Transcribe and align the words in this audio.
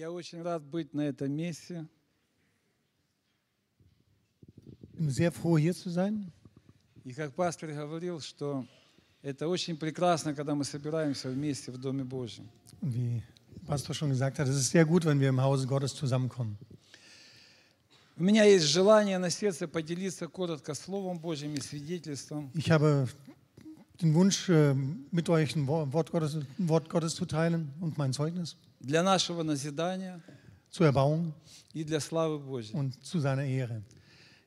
Я 0.00 0.10
очень 0.10 0.40
рад 0.40 0.62
быть 0.62 0.94
на 0.94 1.02
этом 1.02 1.30
месте. 1.30 1.86
Bin 4.94 5.10
sehr 5.10 5.30
froh, 5.30 5.58
hier 5.58 5.74
zu 5.74 5.90
sein. 5.90 6.32
И 7.04 7.12
как 7.12 7.34
пастор 7.34 7.70
говорил, 7.70 8.18
что 8.22 8.64
это 9.20 9.46
очень 9.46 9.76
прекрасно, 9.76 10.34
когда 10.34 10.54
мы 10.54 10.64
собираемся 10.64 11.28
вместе 11.28 11.70
в 11.70 11.76
Доме 11.76 12.02
Божьем. 12.02 12.48
Wie 12.80 13.22
Pastor 13.66 13.92
schon 13.92 14.08
gesagt 14.08 14.38
hat, 14.38 14.48
es 14.48 14.56
ist 14.56 14.70
sehr 14.70 14.86
gut, 14.86 15.04
wenn 15.04 15.20
wir 15.20 15.28
im 15.28 15.42
Hause 15.42 15.66
Gottes 15.66 15.94
zusammenkommen. 15.94 16.56
У 18.16 18.22
меня 18.22 18.44
есть 18.44 18.64
желание 18.64 19.18
на 19.18 19.28
сердце 19.28 19.68
поделиться 19.68 20.28
коротко 20.28 20.72
Словом 20.72 21.18
Божьим 21.18 21.52
и 21.52 21.60
свидетельством. 21.60 22.50
Ich 22.54 22.70
habe 22.70 23.06
den 24.00 24.14
Wunsch, 24.14 24.48
äh, 24.48 24.74
mit 25.10 25.28
euch 25.28 25.54
ein 25.56 25.66
Wo- 25.66 25.92
Wort 25.92 26.10
Gottes, 26.10 26.34
ein 26.36 26.68
Wort 26.68 26.88
Gottes 26.88 27.14
zu 27.14 27.26
teilen 27.26 27.72
und 27.80 27.98
mein 27.98 28.12
Zeugnis 28.12 28.56
для 28.80 29.02
нашего 29.02 29.42
назидания 29.42 30.20
zur 30.70 30.86
Erbauung 30.86 31.32
и 31.74 31.84
для 31.84 32.00
славы 32.00 32.38
Божьей. 32.38 32.74
und 32.74 32.94
zu 33.04 33.18
seiner 33.20 33.44
Ehre. 33.44 33.82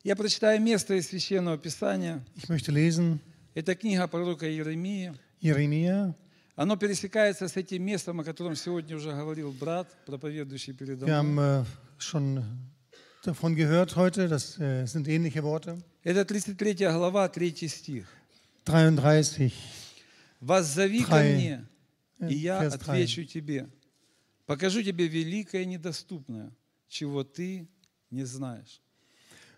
Я 0.03 0.15
прочитаю 0.15 0.59
место 0.61 0.93
из 0.95 1.07
Священного 1.07 1.57
Писания. 1.57 2.21
Ich 2.35 2.49
möchte 2.49 2.71
lesen 2.71 3.19
Это 3.55 3.75
книга 3.75 4.07
пророка 4.07 4.47
Иеремии. 4.49 5.13
Jeremia. 5.41 6.13
Оно 6.55 6.75
пересекается 6.77 7.47
с 7.47 7.55
этим 7.57 7.83
местом, 7.83 8.19
о 8.19 8.23
котором 8.23 8.55
сегодня 8.55 8.95
уже 8.95 9.11
говорил 9.11 9.51
брат, 9.51 9.87
проповедующий 10.05 10.73
передо 10.73 11.05
Wir 11.05 11.21
мной. 11.23 11.35
haben 11.37 11.39
äh, 11.39 11.65
schon 11.99 12.43
davon 13.23 13.55
gehört 13.55 13.95
heute, 13.95 14.27
das 14.27 14.59
äh, 14.59 14.85
sind 14.85 15.07
ähnliche 15.07 15.43
Worte. 15.43 15.77
Это 16.03 16.25
33 16.25 16.87
глава, 16.91 17.27
3 17.29 17.67
стих. 17.69 18.05
33, 18.63 19.53
«Воззови 20.39 21.03
ко 21.03 21.15
мне, 21.15 21.65
äh, 22.19 22.29
и 22.29 22.35
я 22.35 22.63
Vers 22.63 22.77
3. 22.77 22.91
отвечу 22.91 23.25
тебе. 23.25 23.69
Покажу 24.45 24.81
тебе 24.81 25.07
великое 25.07 25.63
и 25.63 25.65
недоступное, 25.65 26.51
чего 26.87 27.23
ты 27.23 27.67
не 28.09 28.23
знаешь». 28.25 28.81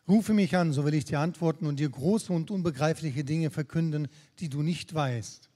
Rufe 0.08 0.34
mich 0.34 0.56
an, 0.56 0.72
so 0.72 0.86
will 0.86 0.94
ich 0.94 1.06
dir 1.06 1.20
antworten 1.20 1.66
und 1.66 1.80
dir 1.80 1.90
große 1.90 2.32
und 2.32 2.52
unbegreifliche 2.52 3.24
Dinge 3.24 3.50
verkünden, 3.50 4.08
die 4.40 4.50
du 4.50 4.62
nicht 4.62 4.94
weißt. 4.94 5.50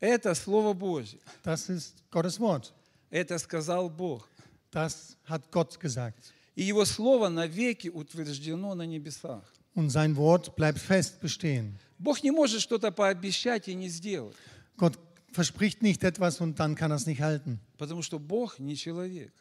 Это 0.00 0.34
Слово 0.34 0.72
Божье. 0.74 1.20
Das 1.42 1.68
ist 1.68 2.02
Gottes 2.10 2.40
Wort. 2.40 2.72
Это 3.10 3.38
сказал 3.38 3.90
Бог. 3.90 4.28
Das 4.70 5.16
hat 5.24 5.50
Gott 5.50 5.78
gesagt. 5.78 6.32
И 6.56 6.62
Его 6.62 6.84
Слово 6.84 7.28
навеки 7.28 7.88
утверждено 7.88 8.74
на 8.74 8.86
небесах. 8.86 9.52
Und 9.75 9.89
sein 9.91 10.15
Wort 10.15 10.55
bleibt 10.55 10.79
fest 10.79 11.21
bestehen. 11.21 11.77
Бог 11.99 12.23
не 12.23 12.31
может 12.31 12.61
что-то 12.61 12.91
пообещать 12.91 13.67
и 13.67 13.75
не 13.75 13.89
сделать, 13.89 14.35
Gott 14.77 14.97
verspricht 15.31 15.81
nicht 15.83 16.03
etwas 16.03 16.39
und 16.41 16.59
dann 16.59 16.75
kann 16.75 16.91
er 16.91 16.95
es 16.95 17.05
nicht 17.05 17.21
halten, 17.21 17.59
потому 17.77 18.01
что 18.01 18.19
Бог 18.19 18.57
не 18.59 18.75
человек. 18.75 19.31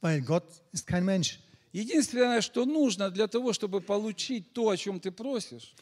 weil 0.00 0.20
Gott 0.22 0.44
ist 0.72 0.86
kein 0.86 1.04
Mensch. 1.04 1.40
Единственное, 1.72 2.40
что 2.40 2.64
нужно 2.64 3.10
для 3.10 3.26
того, 3.28 3.52
чтобы 3.52 3.80
получить 3.80 4.52
то, 4.52 4.68
о 4.70 4.76
чем 4.76 5.00
ты 5.00 5.10
просишь, 5.10 5.74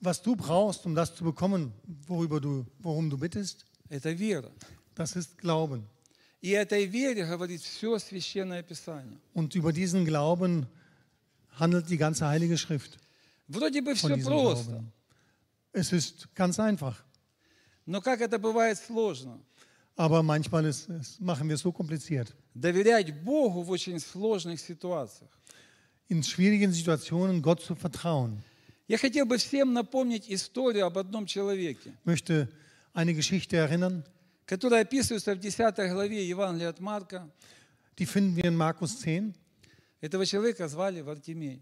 Was 0.00 0.20
du 0.22 0.36
brauchst, 0.36 0.84
um 0.84 0.94
das 0.94 1.14
zu 1.14 1.24
bekommen, 1.24 1.72
worüber 2.06 2.38
du, 2.40 2.66
worum 2.80 3.08
du 3.08 3.16
bittest, 3.16 3.64
это 3.88 4.10
вера. 4.12 4.50
das 4.94 5.16
ist 5.16 5.38
Glauben. 5.38 5.84
И 6.42 6.50
этой 6.50 6.84
вере 6.84 7.24
говорит 7.26 7.62
все 7.62 7.98
Священное 7.98 8.62
Писание. 8.62 9.18
Und 9.32 9.54
über 9.54 9.72
diesen 9.72 10.04
Glauben 10.04 10.66
handelt 11.58 11.88
die 11.88 11.96
ganze 11.96 12.26
Heilige 12.26 12.58
Schrift. 12.58 12.98
Вроде 13.51 13.81
бы 13.81 13.93
все 13.93 14.07
просто, 14.17 14.71
Glauben. 14.71 14.91
Es 15.73 15.91
ist 15.93 16.27
ganz 16.35 16.59
einfach, 16.59 16.95
но 17.85 18.01
как 18.01 18.21
это 18.21 18.39
бывает 18.39 18.77
сложно. 18.77 19.39
aber 19.97 20.23
manchmal 20.23 20.65
ist, 20.65 20.89
es, 20.89 21.19
machen 21.19 21.47
wir 21.47 21.55
es 21.55 21.61
so 21.61 21.71
kompliziert. 21.71 22.33
Доверять 22.53 23.13
Богу 23.23 23.61
в 23.63 23.69
очень 23.69 23.99
сложных 23.99 24.59
ситуациях. 24.59 25.29
In 26.09 26.23
schwierigen 26.23 26.71
Situationen 26.71 27.41
Gott 27.41 27.61
zu 27.61 27.75
vertrauen. 27.75 28.41
Я 28.87 28.97
хотел 28.97 29.25
бы 29.25 29.37
всем 29.37 29.73
напомнить 29.73 30.29
историю 30.29 30.85
об 30.85 30.97
одном 30.97 31.25
человеке, 31.25 31.93
möchte 32.05 32.49
eine 32.93 33.13
Geschichte 33.13 33.57
erinnern, 33.57 34.03
которая 34.45 34.81
описывается 34.83 35.35
в 35.35 35.39
10 35.39 35.75
главе 35.91 36.27
Евангелия 36.27 36.69
от 36.69 36.79
Марка. 36.79 37.29
die 37.97 38.05
finden 38.05 38.35
wir 38.35 38.45
in 38.45 38.55
Markus 38.55 38.97
10. 38.99 39.33
Этого 40.01 40.25
человека 40.25 40.67
звали 40.67 41.01
Вартимей. 41.01 41.61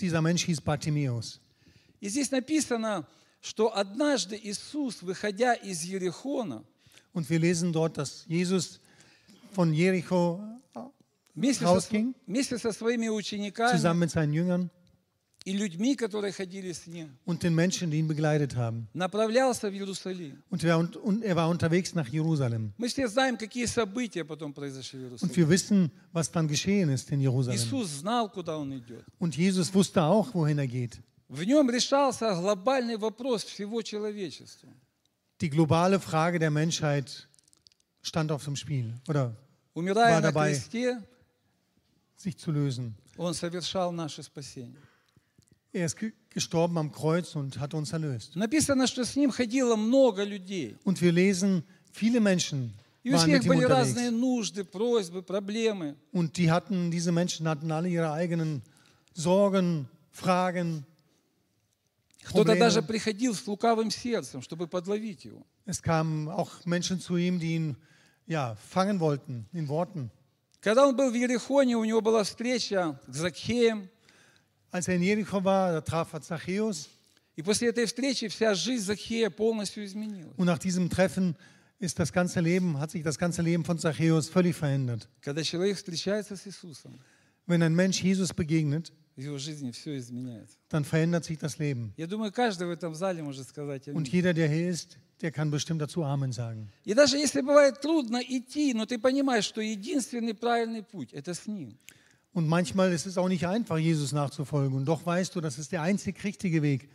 Dieser 0.00 0.20
Mensch 0.22 0.44
hieß 0.44 0.60
Bartimäus. 0.60 1.40
И 2.00 2.08
здесь 2.08 2.30
написано, 2.30 3.06
что 3.40 3.74
однажды 3.74 4.38
Иисус, 4.42 5.02
выходя 5.02 5.54
из 5.54 5.82
Ерехона, 5.82 6.64
Und 7.12 7.30
wir 7.30 7.38
lesen 7.38 7.72
dort, 7.72 7.96
dass 7.96 8.24
Jesus 8.26 8.80
von 9.52 9.72
Jericho 9.72 10.40
вместе 11.34 11.64
со, 11.64 11.70
Раускинг. 11.72 12.16
вместе 12.26 12.58
со 12.58 12.72
своими 12.72 13.08
учениками 13.08 13.76
zusammen 13.76 14.00
mit 14.00 14.10
seinen 14.10 14.32
Jüngern 14.32 14.70
und 17.26 17.42
den 17.42 17.54
Menschen, 17.54 17.90
die 17.90 17.98
ihn 17.98 18.08
begleitet 18.08 18.56
haben. 18.56 18.88
направлялся 18.94 19.68
в 19.70 19.74
Иерусалим. 19.74 20.42
Und 20.50 20.64
er, 20.64 20.78
und, 20.78 20.96
und 20.96 21.22
er 21.22 21.36
war 21.36 21.48
unterwegs 21.50 21.94
nach 21.94 22.08
Jerusalem. 22.08 22.72
Мы 22.78 22.88
все 22.88 23.06
знаем, 23.08 23.36
какие 23.36 23.66
события 23.66 24.24
потом 24.24 24.52
произошли 24.54 25.00
в 25.00 25.02
Und 25.22 25.36
Иерусалиме. 25.36 25.36
wir 25.36 25.48
wissen, 25.50 25.90
was 26.12 26.30
dann 26.30 26.48
geschehen 26.48 26.88
ist 26.88 27.10
in 27.10 27.20
Jerusalem. 27.20 27.56
Иисус 27.58 27.88
знал, 27.90 28.30
куда 28.30 28.56
он 28.56 28.72
идет. 28.78 29.04
Und 29.18 29.36
Jesus 29.36 29.72
wusste 29.74 30.02
auch, 30.02 30.32
wohin 30.34 30.58
er 30.58 30.66
geht. 30.66 30.98
В 31.28 31.42
нем 31.44 31.68
решался 31.70 32.34
глобальный 32.34 32.96
вопрос 32.96 33.44
всего 33.44 33.82
человечества. 33.82 34.70
Die 35.40 35.50
globale 35.50 36.00
Frage 36.00 36.38
der 36.38 36.50
Menschheit 36.50 37.28
stand 38.02 38.30
auf 38.32 38.44
dem 38.44 38.56
Spiel 38.56 38.94
oder 39.08 39.36
Умирая 39.74 40.14
War 40.14 40.20
на 40.22 40.28
dabei. 40.32 40.52
кресте, 40.52 41.02
sich 42.16 42.38
zu 42.38 42.50
lösen. 42.50 42.94
он 43.18 43.34
совершал 43.34 43.92
наше 43.92 44.22
спасение. 44.22 44.80
Er 45.72 45.86
ist 45.86 45.96
ge- 45.96 46.12
gestorben 46.30 46.78
am 46.78 46.92
Kreuz 46.92 47.34
und 47.34 47.58
hat 47.58 47.74
uns 47.74 47.92
erlöst. 47.92 48.36
Написано, 48.36 48.86
что 48.86 49.04
с 49.04 49.16
ним 49.16 49.30
ходило 49.32 49.76
много 49.76 50.22
людей. 50.24 50.76
Und 50.84 51.00
wir 51.00 51.10
lesen, 51.12 51.64
viele 51.92 52.20
Menschen 52.20 52.72
И 53.02 53.10
у 53.10 53.14
waren 53.16 53.20
всех 53.28 53.42
mit 53.42 53.44
ihm 53.44 53.48
были 53.48 53.64
разные 53.64 54.08
unterwegs. 54.08 54.20
нужды, 54.20 54.64
просьбы, 54.64 55.22
проблемы. 55.22 55.96
Und 56.12 56.36
die 56.36 56.50
hatten, 56.50 56.90
diese 56.90 57.10
Menschen 57.12 57.46
hatten 57.48 57.70
alle 57.72 57.88
ihre 57.88 58.12
eigenen 58.12 58.62
Sorgen, 59.14 59.88
Fragen. 60.12 60.84
Кто-то 62.24 62.52
Проблемы. 62.52 62.58
даже 62.60 62.82
приходил 62.82 63.34
с 63.34 63.46
лукавым 63.46 63.90
сердцем, 63.90 64.40
чтобы 64.40 64.66
подловить 64.66 65.24
его. 65.24 65.44
Es 65.66 65.82
kamen 65.82 66.28
auch 66.28 66.64
Menschen 66.64 67.00
zu 67.00 67.16
ihm, 67.16 67.38
die 67.38 67.54
ihn 67.56 67.76
ja, 68.26 68.56
fangen 68.70 69.00
wollten 69.00 69.46
in 69.52 69.68
Worten. 69.68 70.10
Когда 70.62 70.86
он 70.86 70.96
был 70.96 71.10
в 71.10 71.14
Ерехоне, 71.14 71.76
у 71.76 71.84
него 71.84 72.00
была 72.00 72.22
встреча 72.24 72.98
с 73.06 73.16
Закхеем. 73.16 73.90
Als 74.70 74.88
er 74.88 74.96
in 74.96 75.02
Jericho 75.02 75.42
war, 75.44 75.72
da 75.72 75.80
traf 75.80 76.12
er 76.12 76.20
Zachäus. 76.22 76.88
И 77.36 77.42
после 77.42 77.68
этой 77.70 77.86
встречи 77.86 78.28
вся 78.28 78.54
жизнь 78.54 78.84
Закхея 78.84 79.28
полностью 79.30 79.84
изменилась. 79.84 80.34
Und 80.36 80.46
nach 80.46 80.58
diesem 80.58 80.88
Treffen 80.88 81.36
ist 81.80 81.98
das 81.98 82.12
ganze 82.12 82.40
Leben, 82.40 82.78
hat 82.78 82.90
sich 82.92 83.02
das 83.02 83.18
ganze 83.18 83.42
Leben 83.42 83.64
von 83.64 83.78
Zachäus 83.78 84.28
völlig 84.28 84.54
verändert. 84.56 85.08
Когда 85.20 85.42
человек 85.42 85.76
встречается 85.76 86.36
с 86.36 86.46
Иисусом, 86.46 86.98
Wenn 87.46 87.62
ein 87.62 87.74
Mensch 87.74 88.02
Jesus 88.02 88.32
begegnet, 88.32 88.92
в 89.16 89.20
его 89.20 89.38
жизни 89.38 89.70
все 89.72 89.96
изменяется. 89.98 90.56
dann 90.70 90.84
verändert 90.84 91.24
sich 91.24 91.38
das 91.38 91.58
Leben. 91.58 91.92
Я 91.96 92.06
думаю, 92.06 92.32
каждый 92.32 92.66
в 92.66 92.70
этом 92.70 92.94
зале 92.94 93.22
может 93.22 93.48
сказать 93.48 93.86
Und 93.88 93.96
аминь. 93.96 94.12
jeder, 94.12 94.32
der 94.32 94.48
hier 94.48 94.70
ist, 94.70 94.96
der 95.20 95.30
kann 95.32 95.50
bestimmt 95.50 95.80
dazu 95.82 96.02
Amen 96.04 96.32
sagen. 96.32 96.68
И 96.84 96.94
даже 96.94 97.16
если 97.18 97.40
бывает 97.40 97.80
трудно 97.80 98.18
идти, 98.26 98.72
но 98.74 98.86
ты 98.86 98.98
понимаешь, 98.98 99.44
что 99.44 99.60
единственный 99.60 100.34
правильный 100.34 100.82
путь – 100.82 101.12
это 101.12 101.34
с 101.34 101.46
Ним. 101.46 101.76
Und 102.38 102.48
manchmal 102.48 102.92
ist 102.92 103.06
es 103.06 103.16
auch 103.16 103.28
nicht 103.28 103.46
einfach, 103.46 103.78
Jesus 103.78 104.12
nachzufolgen. 104.12 104.76
Und 104.76 104.84
doch 104.86 105.06
weißt 105.06 105.34
du, 105.36 105.40
das 105.40 105.58
ist 105.58 105.70
der 105.72 105.82
einzig 105.82 106.22
richtige 106.24 106.62
Weg, 106.62 106.88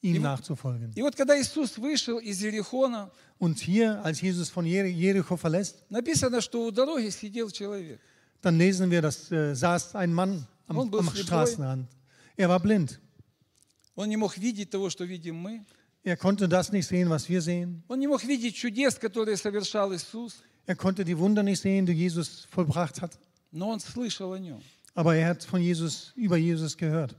ihm 0.00 0.22
nachzufolgen. 0.22 0.92
И 0.96 1.02
вот 1.02 1.14
когда 1.16 1.38
Иисус 1.38 1.76
вышел 1.76 2.18
из 2.18 2.40
Ерехона, 2.42 3.10
Und 3.38 3.58
hier, 3.58 4.02
als 4.04 4.20
Jesus 4.20 4.48
von 4.50 4.64
Jer- 4.66 4.86
Jericho 4.86 5.36
verlässt, 5.36 5.84
написано, 5.90 6.40
что 6.40 6.64
у 6.66 6.70
дороги 6.70 7.10
сидел 7.10 7.50
человек. 7.50 8.00
dann 8.42 8.56
lesen 8.56 8.90
wir, 8.90 9.02
dass 9.02 9.30
äh, 9.30 9.54
saß 9.54 9.94
ein 9.96 10.12
Mann 10.14 10.46
am, 10.66 10.78
Und 10.78 10.94
am 10.94 11.04
слепой. 11.08 11.22
Straßenrand. 11.24 11.86
Er 12.38 12.48
war 12.48 12.60
blind. 12.60 12.98
Он 13.94 14.08
не 14.08 14.16
мог 14.16 14.38
видеть 14.38 14.70
того, 14.70 14.88
что 14.88 15.04
видим 15.04 15.36
мы. 15.36 15.64
Er 16.04 16.16
konnte 16.16 16.48
das 16.48 16.72
nicht 16.72 16.86
sehen, 16.86 17.10
was 17.10 17.28
wir 17.28 17.42
sehen. 17.42 17.82
Он 17.88 17.98
не 17.98 18.06
мог 18.06 18.24
видеть 18.24 18.54
чудес, 18.56 18.94
которые 18.98 19.36
совершал 19.36 19.92
Иисус, 19.94 20.42
Er 20.66 20.76
konnte 20.76 21.04
die 21.04 21.18
Wunder 21.18 21.42
nicht 21.42 21.60
sehen, 21.60 21.84
die 21.84 21.92
Jesus 21.92 22.46
vollbracht 22.50 23.02
hat. 23.02 23.18
но 23.52 23.68
он 23.70 23.80
слышал 23.80 24.32
о 24.32 24.38
Нем. 24.38 24.62
Aber 24.94 25.14
er 25.14 25.28
hat 25.28 25.44
von 25.44 25.60
Jesus, 25.60 26.12
über 26.16 26.36
Jesus 26.36 26.76
gehört. 26.76 27.14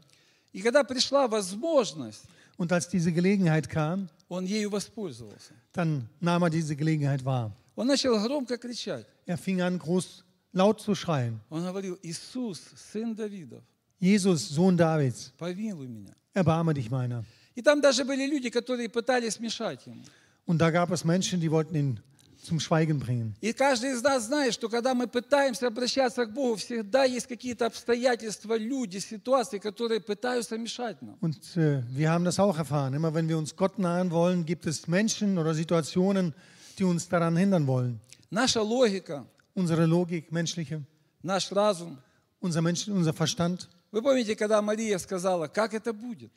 И 0.53 0.61
когда 0.61 0.83
пришла 0.83 1.27
возможность, 1.27 2.23
Und 2.57 2.71
als 2.71 2.87
diese 2.89 3.11
Gelegenheit 3.11 3.67
kam, 3.69 4.07
он 4.29 4.45
ею 4.45 4.69
воспользовался. 4.69 5.53
dann 5.73 6.07
nahm 6.19 6.43
er 6.43 6.49
diese 6.49 6.75
Gelegenheit 6.75 7.23
wahr. 7.25 7.51
Он 7.75 7.87
начал 7.87 8.19
громко 8.21 8.57
кричать. 8.57 9.05
Er 9.25 9.37
fing 9.37 9.61
an, 9.61 9.79
groß 9.79 10.23
laut 10.53 10.81
zu 10.81 10.93
schreien. 10.93 11.39
Он 11.49 11.63
говорил, 11.63 11.97
Иисус, 12.03 12.61
сын 12.75 13.15
Давидов, 13.15 13.63
Jesus, 13.99 14.49
Sohn 14.49 14.77
Davids, 14.77 15.31
помилуй 15.37 15.87
меня. 15.87 16.13
erbarme 16.33 16.73
dich 16.73 16.91
meiner. 16.91 17.23
И 17.55 17.61
там 17.61 17.81
даже 17.81 18.03
были 18.05 18.25
люди, 18.27 18.49
которые 18.49 18.89
пытались 18.89 19.39
мешать 19.39 19.85
ему. 19.87 20.03
Und 20.45 20.59
da 20.59 20.69
gab 20.69 20.91
es 20.91 21.03
Menschen, 21.03 21.39
die 21.39 21.49
wollten 21.49 21.75
ihn 21.75 21.99
zum 22.45 22.59
Schweigen 22.59 22.99
bringen. 22.99 23.35
И 23.41 23.53
каждый 23.53 23.91
из 23.91 24.01
нас 24.01 24.25
знает, 24.25 24.53
что 24.53 24.67
когда 24.67 24.93
мы 24.95 25.07
пытаемся 25.07 25.67
обращаться 25.67 26.25
к 26.25 26.33
Богу, 26.33 26.55
всегда 26.55 27.03
есть 27.03 27.27
какие-то 27.27 27.67
обстоятельства, 27.67 28.57
люди, 28.57 28.97
ситуации, 28.97 29.59
которые 29.59 29.99
пытаются 30.01 30.57
мешать 30.57 31.01
нам. 31.01 31.17
Und 31.21 31.37
äh, 31.55 31.83
wir 31.89 32.09
haben 32.11 32.23
das 32.25 32.39
auch 32.39 32.57
erfahren. 32.57 32.93
Immer 32.95 33.13
wenn 33.13 33.27
wir 33.29 33.37
uns 33.37 33.55
Gott 33.55 33.77
nahen 33.77 34.09
wollen, 34.11 34.43
gibt 34.45 34.65
es 34.65 34.87
Menschen 34.87 35.37
oder 35.37 35.53
Situationen, 35.53 36.33
die 36.79 36.83
uns 36.83 37.07
daran 37.07 37.37
hindern 37.37 37.67
wollen. 37.67 37.99
Наша 38.31 38.61
логика, 38.61 39.25
Unsere 39.53 39.85
Logik, 39.85 40.31
menschliche, 40.31 40.81
наш 41.21 41.51
разум. 41.51 41.97
unser, 42.39 42.61
Mensch, 42.61 42.87
unser 42.87 43.13
Verstand. 43.13 43.67
Вы 43.91 44.01
помните, 44.01 44.35
когда 44.35 44.61
Мария 44.61 44.97
сказала, 44.97 45.47
как 45.47 45.73
это 45.75 45.93
будет? 45.93 46.31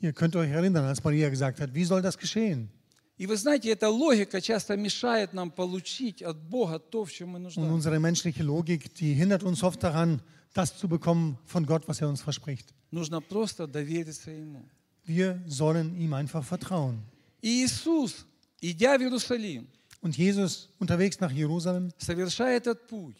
Ihr 0.00 0.12
könnt 0.12 0.36
euch 0.36 0.50
erinnern, 0.50 0.84
als 0.84 1.02
Maria 1.02 1.28
gesagt 1.28 1.60
hat, 1.60 1.74
wie 1.74 1.84
soll 1.84 2.00
das 2.00 2.16
geschehen? 2.16 2.70
И 3.18 3.26
вы 3.26 3.36
знаете, 3.36 3.70
эта 3.70 3.88
логика 3.88 4.40
часто 4.42 4.76
мешает 4.76 5.32
нам 5.32 5.50
получить 5.50 6.20
от 6.22 6.36
Бога 6.36 6.78
то, 6.78 7.04
в 7.04 7.12
чем 7.12 7.30
мы 7.30 7.38
Und 7.38 7.42
нуждаемся. 7.44 7.72
unsere 7.74 7.98
menschliche 7.98 8.42
Logik, 8.42 8.94
die 8.94 9.14
hindert 9.14 9.42
uns 9.42 9.62
oft 9.62 9.82
daran, 9.82 10.20
das 10.52 10.76
zu 10.76 10.86
bekommen 10.88 11.38
von 11.46 11.64
Gott, 11.64 11.88
was 11.88 12.00
er 12.00 12.08
uns 12.08 12.20
verspricht. 12.20 12.74
Нужно 12.90 13.20
просто 13.22 13.66
довериться 13.66 14.30
Ему. 14.30 14.62
Wir 15.04 15.40
sollen 15.46 15.96
ihm 15.98 16.12
einfach 16.12 16.44
vertrauen. 16.44 16.98
И 17.40 17.64
Иисус, 17.64 18.26
идя 18.60 18.98
в 18.98 19.02
Иерусалим, 19.02 19.66
Und 20.02 20.16
Jesus 20.16 20.68
unterwegs 20.78 21.18
nach 21.20 21.32
Jerusalem, 21.32 21.90
совершая 21.98 22.58
этот 22.58 22.86
путь, 22.86 23.16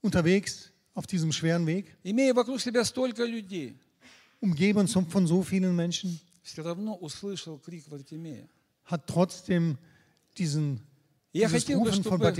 unterwegs 0.00 0.70
auf 0.94 1.06
diesem 1.06 1.32
schweren 1.32 1.66
Weg, 1.66 1.86
имея 2.04 2.34
вокруг 2.34 2.60
себя 2.60 2.84
столько 2.84 3.24
людей, 3.24 3.76
umgeben 4.40 4.86
von 4.86 5.06
von 5.06 5.26
so 5.26 5.42
vielen 5.42 5.74
Menschen, 5.74 6.20
все 6.47 6.63
равно 6.63 6.95
услышал 6.95 7.59
крик 7.59 7.87
Вартимея. 7.89 8.47
hat 8.89 9.05
trotzdem 9.05 9.77
diesen, 10.37 10.79
Я 11.33 11.49
хотел, 11.49 11.83
бы, 11.83 11.91
чтобы, 11.91 12.33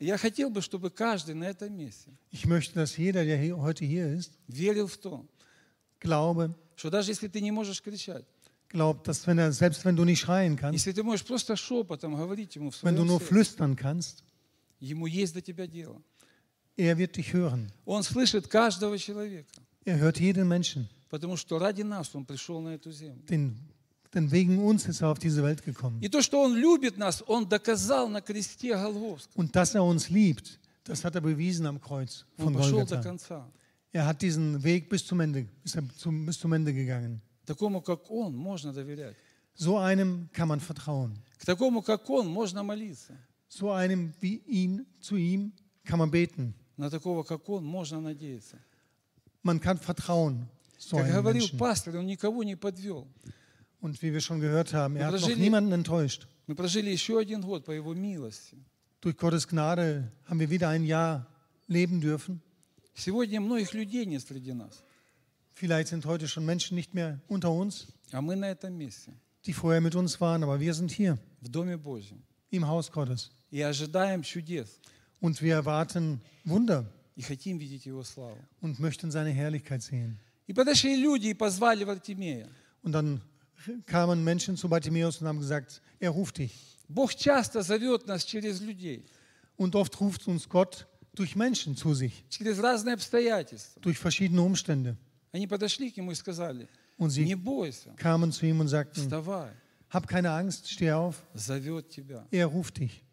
я 0.00 0.16
хотел 0.16 0.48
бы, 0.48 0.62
чтобы 0.62 0.90
каждый 0.90 1.34
на 1.34 1.44
этом 1.44 1.76
месте 1.76 2.10
Ich 2.30 2.46
möchte, 2.46 2.74
dass 2.74 2.96
jeder, 2.96 3.24
der 3.24 3.36
hier, 3.36 3.56
heute 3.60 3.84
hier 3.84 4.06
ist, 4.06 4.30
верил 4.48 4.86
в 4.86 4.96
то, 4.96 5.26
glaube, 6.00 6.54
что 6.76 6.88
даже 6.88 7.10
если 7.10 7.26
ты 7.28 7.40
не 7.40 7.50
можешь 7.50 7.82
кричать, 7.82 8.24
glaubt, 8.70 9.08
dass 9.08 9.26
wenn 9.26 9.38
er, 9.38 9.52
selbst 9.52 9.84
wenn 9.84 9.96
du 9.96 10.04
nicht 10.04 10.20
schreien 10.20 10.56
kannst, 10.56 10.74
если 10.74 10.92
ты 10.92 11.02
можешь 11.02 11.26
просто 11.26 11.56
шепотом 11.56 12.14
говорить 12.14 12.54
Ему 12.54 12.70
в 12.70 12.82
wenn 12.84 12.94
du 12.94 13.04
nur 13.04 13.20
flüstern 13.20 13.74
kannst, 13.74 14.22
Ему 14.78 15.06
есть 15.06 15.34
до 15.34 15.42
тебя 15.42 15.66
дело. 15.66 16.00
er 16.76 16.96
wird 16.96 17.16
dich 17.16 17.32
hören. 17.32 17.72
Он 17.86 18.04
слышит 18.04 18.46
каждого 18.46 18.96
человека, 18.98 19.52
Er 19.84 19.98
hört 19.98 20.20
jeden 20.20 20.46
Menschen. 20.46 20.88
потому 21.09 21.37
что 21.37 21.59
ради 21.59 21.81
нас 21.81 22.13
Он 22.15 22.25
пришел 22.25 22.61
на 22.61 22.69
эту 22.75 22.91
землю. 22.91 23.21
Denn, 23.29 23.55
denn 24.13 24.31
wegen 24.31 24.59
uns 24.59 24.87
ist 24.87 25.01
er 25.01 25.09
auf 25.09 25.19
diese 25.19 25.43
Welt 25.43 25.63
gekommen. 25.63 25.99
И 26.01 26.09
то, 26.09 26.21
что 26.21 26.41
Он 26.41 26.55
любит 26.55 26.97
нас, 26.97 27.23
Он 27.27 27.47
доказал 27.47 28.09
на 28.09 28.21
кресте 28.21 28.75
Голгофском. 28.75 29.33
Und 29.35 29.55
dass 29.55 29.75
er 29.75 29.83
uns 29.83 30.09
liebt, 30.09 30.59
das 30.83 31.03
hat 31.03 31.15
er 31.15 31.21
bewiesen 31.21 31.65
am 31.65 31.79
Kreuz 31.79 32.25
Он 32.37 32.45
von 32.45 32.53
пошел 32.53 32.79
до 32.85 32.95
Golgatha. 32.95 33.01
конца. 33.01 33.51
Er 33.93 34.05
hat 34.05 34.21
diesen 34.21 34.63
Weg 34.63 34.89
bis 34.89 35.05
zum 35.05 35.19
Ende, 35.19 35.47
ist 35.63 35.75
er 35.75 35.83
zum, 35.97 36.25
bis 36.25 36.39
zum 36.39 36.53
Ende 36.53 36.73
gegangen. 36.73 37.21
Такому, 37.45 37.81
как 37.81 38.09
Он, 38.09 38.35
можно 38.35 38.71
доверять. 38.71 39.15
So 39.53 39.77
einem 39.77 40.29
kann 40.31 40.47
man 40.47 40.59
vertrauen. 40.59 41.17
К 41.37 41.45
такому, 41.45 41.81
как 41.81 42.09
Он, 42.09 42.27
можно 42.27 42.63
молиться. 42.63 43.17
So 43.49 43.71
einem 43.71 44.13
wie 44.21 44.41
ihn, 44.47 44.85
zu 45.01 45.17
ihm 45.17 45.51
kann 45.83 45.99
man 45.99 46.09
beten. 46.09 46.53
На 46.77 46.89
такого, 46.89 47.23
как 47.23 47.47
Он, 47.49 47.65
можно 47.65 47.99
надеяться. 47.99 48.57
Man 49.43 49.59
kann 49.59 49.77
vertrauen. 49.77 50.47
So 50.77 50.97
Как 50.97 51.05
einem 51.05 51.13
говорил 51.13 51.41
Menschen. 51.43 51.57
пастор, 51.59 51.95
Он 51.95 52.05
никого 52.05 52.43
не 52.43 52.55
подвел. 52.55 53.07
Und 53.81 54.01
wie 54.01 54.13
wir 54.13 54.21
schon 54.21 54.39
gehört 54.39 54.73
haben, 54.73 54.95
er 54.95 55.07
hat 55.07 55.13
noch 55.13 55.21
Прожили- 55.21 55.39
niemanden 55.39 55.71
enttäuscht. 55.71 56.27
Мы 56.47 56.55
прожили 56.55 56.89
еще 56.91 57.19
один 57.19 57.41
год 57.41 57.65
по 57.65 57.71
Его 57.71 57.93
милости. 57.93 58.57
Durch 59.01 59.17
Gottes 59.17 59.47
Gnade 59.47 60.11
haben 60.27 60.39
wir 60.39 60.49
wieder 60.49 60.69
ein 60.69 60.83
Jahr 60.83 61.25
leben 61.67 61.99
dürfen. 62.01 62.41
Сегодня 62.95 63.39
многих 63.41 63.73
людей 63.73 64.05
нет 64.05 64.21
среди 64.21 64.53
нас, 64.53 64.83
Vielleicht 65.53 65.89
sind 65.89 66.05
heute 66.05 66.27
schon 66.27 66.45
Menschen 66.45 66.75
nicht 66.75 66.93
mehr 66.93 67.19
unter 67.27 67.51
uns, 67.51 67.87
а 68.11 68.21
мы 68.21 68.35
на 68.35 68.49
этом 68.51 68.73
месте, 68.77 69.13
die 69.45 69.53
vorher 69.53 69.81
mit 69.81 69.95
uns 69.95 70.19
waren, 70.21 70.43
aber 70.43 70.59
wir 70.59 70.73
sind 70.73 70.91
hier 70.91 71.17
в 71.41 71.49
Доме 71.49 71.77
Божьем, 71.77 72.21
im 72.51 72.67
Haus 72.67 72.91
Gottes. 72.91 73.31
и 73.51 73.61
ожидаем 73.61 74.23
чудес, 74.23 74.79
Und 75.21 75.41
wir 75.41 75.53
erwarten 75.55 76.19
Wunder 76.45 76.85
и 77.15 77.21
хотим 77.21 77.57
видеть 77.59 77.85
Его 77.85 78.03
славу. 78.03 78.37
und 78.61 78.79
möchten 78.79 79.09
seine 79.11 79.29
Herrlichkeit 79.31 79.81
sehen. 79.81 80.19
И 80.47 80.53
подошли 80.53 80.95
люди 80.95 81.27
и 81.27 81.33
позвали 81.33 81.83
Вартимея. 81.83 82.47
Und 82.83 82.91
dann 82.93 83.21
kamen 83.85 84.23
Menschen 84.23 84.57
zu 84.57 84.67
Bartimäus 84.67 85.21
und 85.21 85.27
haben 85.27 85.39
gesagt, 85.39 85.81
er 85.99 86.09
ruft 86.09 86.37
dich. 86.39 86.53
Бог 86.89 87.13
часто 87.15 87.61
зовет 87.61 88.07
нас 88.07 88.25
через 88.25 88.59
людей, 88.61 89.05
Und 89.57 89.75
oft 89.75 89.99
ruft 90.01 90.27
uns 90.27 90.49
Gott 90.49 90.87
durch 91.13 91.35
Menschen 91.35 91.75
zu 91.77 91.93
sich, 91.93 92.25
через 92.29 92.59
разные 92.59 92.95
обстоятельства. 92.95 93.79
durch 93.81 93.97
verschiedene 93.97 94.41
Umstände. 94.41 94.97
Они 95.31 95.47
подошли 95.47 95.91
к 95.91 95.97
нему 95.97 96.11
и 96.11 96.15
сказали, 96.15 96.67
Und 96.97 97.15
не 97.15 97.25
sie 97.27 97.35
бойся, 97.35 97.93
kamen 97.97 98.31
zu 98.31 98.45
ihm 98.45 98.59
und 98.59 98.67
sagten, 98.67 98.99
вставай, 99.01 99.51
hab 99.89 100.07
keine 100.07 100.31
Angst, 100.31 100.69
steh 100.69 100.91
auf, 100.91 101.21
зовет 101.33 101.89
тебя. 101.89 102.25
er 102.31 102.47
ruft 102.47 102.77
dich. 102.79 103.03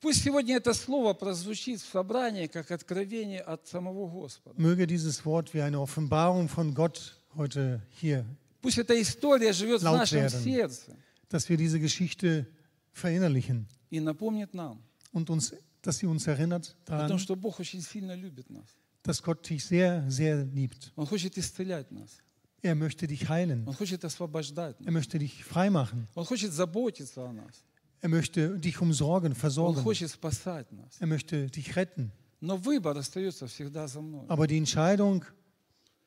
Пусть 0.00 0.22
сегодня 0.22 0.56
это 0.56 0.74
слово 0.74 1.14
прозвучит 1.14 1.80
в 1.80 1.86
собрании, 1.90 2.46
как 2.48 2.70
откровение 2.70 3.40
от 3.40 3.66
самого 3.66 4.06
Господа. 4.08 4.60
Möge 4.60 4.86
dieses 4.86 5.24
Wort 5.24 5.54
wie 5.54 5.62
eine 5.62 5.80
Offenbarung 5.80 6.48
von 6.48 6.74
Gott 6.74 7.16
heute 7.34 7.80
hier, 8.00 8.24
Пусть 8.60 8.78
эта 8.78 9.00
история 9.00 9.52
живет 9.52 9.80
в 9.80 9.84
Laut 9.84 9.98
нашем 10.00 10.20
werden. 10.20 10.42
сердце 10.42 10.96
dass 11.30 11.48
wir 11.48 11.56
diese 11.56 11.80
Geschichte 11.80 12.46
verinnerlichen 12.92 13.66
и 13.90 14.00
напомнит 14.00 14.54
нам 14.54 14.82
und 15.12 15.30
uns, 15.30 15.54
dass 15.82 15.98
sie 15.98 16.06
uns 16.06 16.26
erinnert 16.26 16.76
о 16.86 17.08
том, 17.08 17.08
daran, 17.08 17.18
что 17.18 17.34
Бог 17.36 17.58
очень 17.60 17.80
сильно 17.80 18.14
любит 18.14 18.50
нас. 18.50 18.66
dass 19.02 19.22
Gott 19.22 19.48
dich 19.48 19.64
sehr, 19.64 20.04
sehr 20.10 20.44
liebt. 20.44 20.92
Он 20.96 21.06
хочет 21.06 21.38
исцелять 21.38 21.90
нас. 21.90 22.18
Er 22.62 22.74
möchte 22.74 23.06
dich 23.06 23.28
heilen. 23.28 23.64
Он 23.66 23.74
хочет 23.74 24.04
освобождать 24.04 24.76
Er 24.80 24.84
нас. 24.86 24.92
möchte 24.92 25.18
dich 25.18 25.44
freimachen. 25.44 26.06
Он 26.14 26.24
хочет 26.24 26.52
заботиться 26.52 27.24
о 27.24 27.32
нас. 27.32 27.62
Er 28.00 28.08
möchte 28.08 28.58
dich 28.58 28.80
umsorgen, 28.80 29.32
Он 29.32 29.34
versorgen. 29.36 29.82
хочет 29.82 30.10
спасать 30.10 30.70
нас. 30.72 30.96
Er 31.00 31.06
möchte 31.06 31.46
dich 31.50 31.74
retten. 31.76 32.10
Но 32.40 32.56
выбор 32.56 32.96
остается 32.98 33.46
всегда 33.46 33.86
за 33.88 34.00
мной. 34.00 34.26
Aber 34.28 34.46
die 34.46 34.58
Entscheidung, 34.58 35.24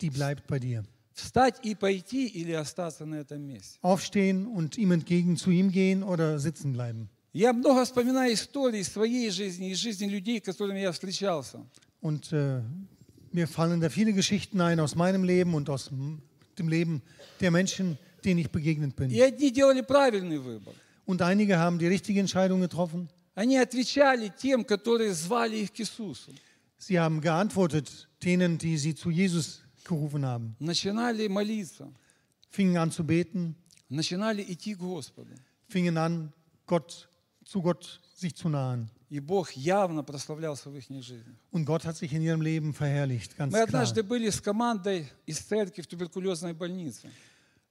die 0.01 0.09
bleibt 0.09 0.47
bei 0.47 0.59
dir. 0.59 0.85
Встать 1.13 1.59
и 1.65 1.75
пойти 1.75 2.27
или 2.27 2.53
остаться 2.53 3.05
на 3.05 3.15
этом 3.15 3.41
месте. 3.41 3.77
Aufstehen 3.81 4.47
und 4.47 4.77
ihm 4.77 4.91
entgegen 4.91 5.35
zu 5.35 5.49
ihm 5.51 5.71
gehen 5.71 6.03
oder 6.03 6.39
sitzen 6.39 6.71
bleiben. 6.73 7.09
Я 7.33 7.51
много 7.53 7.83
вспоминаю 7.83 8.33
истории 8.33 8.81
своей 8.83 9.29
жизни 9.29 9.69
и 9.71 9.73
жизни 9.75 10.07
людей, 10.07 10.39
с 10.39 10.43
которыми 10.45 10.79
я 10.79 10.91
встречался. 10.91 11.59
Und 12.01 12.31
äh, 12.31 12.61
mir 13.33 13.47
fallen 13.47 13.81
da 13.81 13.89
viele 13.89 14.13
Geschichten 14.13 14.61
ein 14.61 14.79
aus 14.79 14.95
meinem 14.95 15.23
Leben 15.23 15.53
und 15.55 15.69
aus 15.69 15.89
m- 15.91 16.21
dem 16.57 16.69
Leben 16.69 17.01
der 17.41 17.51
Menschen, 17.51 17.97
denen 18.23 18.39
ich 18.39 18.49
begegnet 18.49 18.93
И 18.93 18.95
bin. 18.95 19.21
одни 19.21 19.51
делали 19.51 19.81
правильный 19.81 20.37
выбор. 20.37 20.73
Und 21.05 21.21
einige 21.21 21.57
haben 21.57 21.79
die 21.79 21.87
richtige 21.87 22.19
Entscheidung 22.19 22.61
getroffen. 22.61 23.09
Они 23.35 23.57
отвечали 23.57 24.31
тем, 24.37 24.63
которые 24.65 25.13
звали 25.13 25.57
их 25.57 25.71
к 25.71 25.79
Иисусу. 25.79 26.31
Sie 26.77 26.99
haben 26.99 27.19
geantwortet 27.21 28.07
denen, 28.23 28.57
die 28.57 28.77
sie 28.77 28.95
zu 28.95 29.09
Jesus 29.09 29.61
gerufen 29.83 30.25
haben, 30.25 30.55
Начинали 30.59 31.27
молиться, 31.27 31.91
fingen 32.49 32.77
an 32.77 32.91
zu 32.91 33.03
beten, 33.03 33.55
начинали 33.89 34.43
идти 34.43 34.75
к 34.75 34.79
Господу. 34.79 35.29
fingen 35.67 35.97
an, 35.97 36.31
Gott, 36.65 37.09
zu 37.43 37.61
Gott 37.61 37.99
sich 38.15 38.35
zu 38.35 38.49
nahen. 38.49 38.89
И 39.09 39.19
Бог 39.19 39.51
явно 39.53 40.03
прославлялся 40.03 40.69
в 40.69 40.75
их 40.77 40.85
жизни. 40.89 41.35
Und 41.51 41.65
Gott 41.65 41.83
hat 41.85 41.97
sich 41.97 42.13
in 42.13 42.21
ihrem 42.21 42.41
Leben 42.41 42.73
verherrlicht, 42.73 43.35
ganz 43.37 43.51
Мы 43.51 43.57
klar. 43.57 43.63
однажды 43.67 44.03
были 44.03 44.29
с 44.29 44.39
командой 44.39 45.09
из 45.25 45.39
церкви 45.39 45.81
в 45.81 45.87
туберкулезной 45.87 46.53
больнице. 46.53 47.09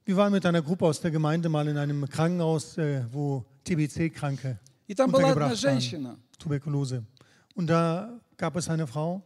Wir 0.05 0.17
waren 0.17 0.33
mit 0.33 0.47
einer 0.47 0.63
Gruppe 0.63 0.87
aus 0.87 1.01
der 1.01 1.11
Gemeinde 1.11 1.49
mal 1.49 1.69
in 1.69 1.77
einem 1.77 2.09
Krankenhaus, 2.09 2.79
äh, 2.79 3.05
wo 3.13 3.45
TBC-Kranke 3.65 4.59
И 4.89 4.95
там 4.95 5.11
была 5.11 5.31
одна 5.31 5.35
untergebracht 5.35 5.63
waren, 5.65 5.81
женщина, 5.81 6.17
Tuberkulose. 6.39 7.05
Und 7.55 7.67
da 7.67 8.19
gab 8.37 8.57
es 8.57 8.69
eine 8.69 8.87
Frau, 8.87 9.23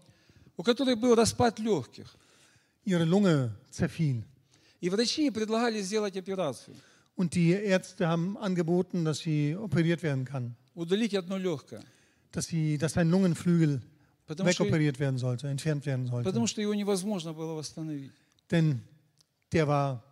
у 0.56 0.62
которой 0.62 0.96
был 0.96 1.14
распад 1.14 1.58
легких. 1.60 2.06
ihre 2.84 3.04
Lunge 3.04 3.50
zerfiel. 3.70 4.24
И 4.80 4.90
врачи 4.90 5.22
ей 5.22 5.30
предлагали 5.30 5.80
сделать 5.82 6.16
операцию, 6.16 6.74
Und 7.14 7.34
die 7.34 7.50
Ärzte 7.52 8.08
haben 8.08 8.36
angeboten, 8.38 9.04
dass 9.04 9.18
sie 9.20 9.54
operiert 9.54 10.02
werden 10.02 10.24
kann, 10.24 10.56
удалить 10.74 11.14
одно 11.14 11.36
легкое. 11.38 11.80
dass, 12.32 12.46
sie, 12.46 12.76
dass 12.78 12.96
ein 12.96 13.08
Lungenflügel 13.10 13.80
Потому 14.26 14.50
что, 14.50 14.64
wegoperiert 14.64 14.98
werden 14.98 15.18
sollte, 15.18 15.46
entfernt 15.46 15.86
werden 15.86 16.06
sollte. 16.08 16.24
потому 16.28 16.48
что 16.48 16.60
его 16.60 16.74
невозможно 16.74 17.32
было 17.32 17.54
восстановить. 17.54 18.10
Denn 18.50 18.80
der 19.52 19.68
war, 19.68 20.02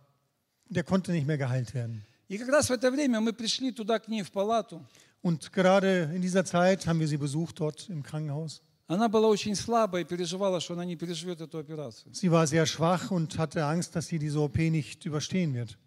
der 0.69 0.83
konnte 0.83 1.11
nicht 1.11 1.27
mehr 1.27 1.37
geheilt 1.37 1.73
werden. 1.73 2.03
И 2.27 2.37
как 2.37 2.47
раз 2.47 2.69
в 2.69 2.71
это 2.71 2.89
время 2.89 3.19
мы 3.19 3.33
пришли 3.33 3.71
туда 3.71 3.99
к 3.99 4.07
ней 4.07 4.23
в 4.23 4.31
палату. 4.31 4.85
Und 5.21 5.51
gerade 5.51 6.09
in 6.15 6.21
dieser 6.21 6.45
Zeit 6.45 6.87
haben 6.87 6.99
wir 6.99 7.07
sie 7.07 7.17
besucht 7.17 7.59
dort 7.59 7.89
im 7.89 8.03
Krankenhaus. 8.03 8.61
Она 8.87 9.07
была 9.07 9.27
очень 9.27 9.55
слабая 9.55 10.03
и 10.03 10.05
переживала, 10.05 10.59
что 10.59 10.73
она 10.73 10.83
не 10.83 10.95
переживет 10.95 11.41
эту 11.41 11.59
операцию. 11.59 12.13
Sie 12.13 12.31
war 12.31 12.47
sehr 12.47 12.65
schwach 12.65 13.11
und 13.11 13.37
hatte 13.37 13.65
Angst, 13.65 13.95
dass 13.95 14.07
sie 14.07 14.19
diese 14.19 14.39
OP 14.39 14.57
nicht 14.57 15.05
überstehen 15.05 15.53
wird. 15.53 15.77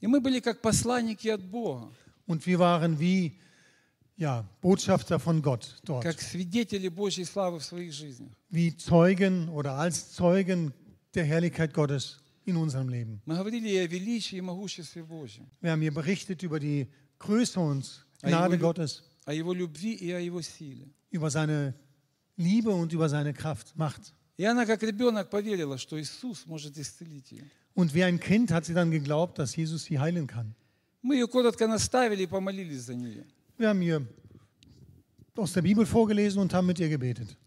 И 0.00 0.06
мы 0.06 0.20
были 0.20 0.40
как 0.40 0.60
посланники 0.60 1.28
от 1.28 1.42
Бога. 1.42 1.90
Und 2.26 2.46
wir 2.46 2.58
waren 2.58 2.98
wie 2.98 3.32
ja, 4.16 4.44
Botschafter 4.60 5.18
von 5.18 5.42
Gott 5.42 5.76
dort. 5.84 6.04
как 6.04 6.20
свидетели 6.20 6.88
Божьей 6.88 7.24
славы 7.24 7.58
в 7.58 7.64
своих 7.64 7.92
жизнях. 7.92 8.30
Wie 8.50 8.76
Zeugen 8.76 9.48
oder 9.48 9.72
als 9.72 10.12
Zeugen 10.12 10.72
der 11.14 11.24
Herrlichkeit 11.24 11.74
Gottes 11.74 12.20
in 12.49 12.57
unserem 12.57 12.89
Leben. 12.89 13.21
Wir 15.61 15.71
haben 15.71 15.81
hier 15.81 15.93
berichtet 15.93 16.43
über 16.43 16.59
die 16.59 16.87
Größe 17.19 17.59
und 17.59 18.05
Gnade 18.21 18.57
Gottes, 18.57 19.03
über 21.11 21.29
seine 21.29 21.73
Liebe 22.37 22.71
und 22.71 22.91
über 22.93 23.07
seine 23.09 23.33
Kraft, 23.33 23.75
Macht. 23.77 24.13
Und 27.73 27.93
wie 27.93 28.03
ein 28.03 28.19
Kind 28.19 28.51
hat 28.51 28.65
sie 28.65 28.73
dann 28.73 28.91
geglaubt, 28.91 29.37
dass 29.39 29.55
Jesus 29.55 29.83
sie 29.85 29.99
heilen 29.99 30.27
kann. 30.27 30.55
Wir 33.57 33.69
haben 33.69 33.81
ihr 33.81 34.05
aus 35.35 35.53
der 35.53 35.61
Bibel 35.61 35.85
vorgelesen 35.85 36.41
und 36.41 36.53
haben 36.53 36.67
mit 36.67 36.79
ihr 36.79 36.89
gebetet. 36.89 37.37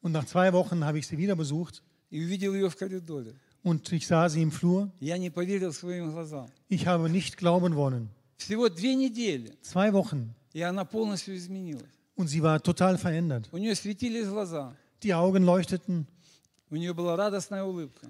Und 0.00 0.12
nach 0.12 0.24
zwei 0.24 0.52
Wochen 0.52 0.84
habe 0.84 0.98
ich 0.98 1.06
sie 1.06 1.18
wieder 1.18 1.34
besucht. 1.36 1.82
и 2.11 2.23
увидел 2.23 2.53
ее 2.53 2.69
в 2.69 2.75
коридоре, 2.75 3.33
und 3.63 3.91
ich 3.91 4.07
sah 4.07 4.29
sie 4.29 4.41
im 4.41 4.51
Flur. 4.51 4.89
я 4.99 5.17
не 5.17 5.29
поверил 5.29 5.73
своим 5.73 6.11
глазам. 6.11 6.47
Ich 6.69 6.85
habe 6.87 7.09
nicht 7.09 7.37
glauben 7.37 7.75
wollen. 7.75 8.09
Всего 8.37 8.69
две 8.69 8.95
недели, 8.95 9.53
Zwei 9.61 9.91
Wochen 9.93 10.29
и 10.53 10.61
она 10.61 10.85
полностью 10.85 11.35
изменилась. 11.35 11.89
und 12.15 12.27
sie 12.27 12.41
war 12.41 12.61
total 12.61 12.97
verändert. 12.97 13.47
У 13.51 13.57
нее 13.57 13.75
светились 13.75 14.27
глаза, 14.27 14.73
Die 15.03 15.13
Augen 15.13 15.43
leuchteten, 15.43 16.05
у 16.69 16.75
нее 16.75 16.93
была 16.93 17.15
радостная 17.15 17.63
улыбка. 17.63 18.07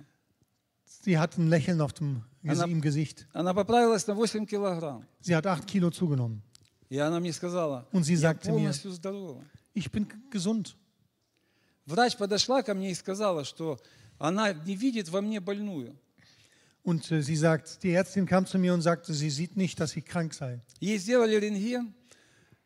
sie 1.04 1.18
hat 1.18 1.38
ein 1.38 1.48
Lächeln 1.48 1.82
auf 1.82 1.94
dem, 1.94 2.24
Она- 2.44 2.66
im 2.66 2.82
Gesicht. 2.82 3.26
Она 3.34 3.54
поправилась 3.54 4.06
на 4.08 4.14
8 4.16 4.46
килограмм. 4.48 5.06
Sie 5.22 5.36
hat 5.36 5.46
acht 5.48 5.66
Kilo 5.68 5.90
zugenommen. 5.92 6.42
И 6.90 6.98
она 6.98 7.20
мне 7.20 7.34
сказала, 7.34 7.86
Und 7.92 8.04
sie 8.04 8.14
я 8.14 8.20
sagte 8.20 8.50
mir, 8.52 8.60
полностью 8.60 8.92
здорова. 8.92 9.44
ich 9.74 9.92
bin 9.92 10.08
gesund. 10.32 10.76
Врач 11.92 12.18
подошла 12.18 12.64
ко 12.64 12.74
мне 12.74 12.92
и 12.92 12.96
сказала, 12.96 13.46
что 13.46 13.80
она 14.18 14.54
не 14.54 14.76
видит 14.76 15.10
во 15.10 15.22
мне 15.22 15.40
больную. 15.40 15.96
Und 16.84 17.12
äh, 17.12 17.22
sie 17.22 17.36
sagt, 17.36 17.84
die 17.84 17.92
Ärztin 17.92 18.26
kam 18.26 18.46
zu 18.46 18.58
mir 18.58 18.74
und 18.74 18.82
sagte, 18.82 19.14
sie 19.14 19.30
sieht 19.30 19.58
nicht, 19.58 19.80
dass 19.80 19.96
ich 19.96 20.06
krank 20.06 20.34
sei. 20.34 20.62
Ей 20.80 20.98
сделали 20.98 21.36
рентген, 21.36 21.94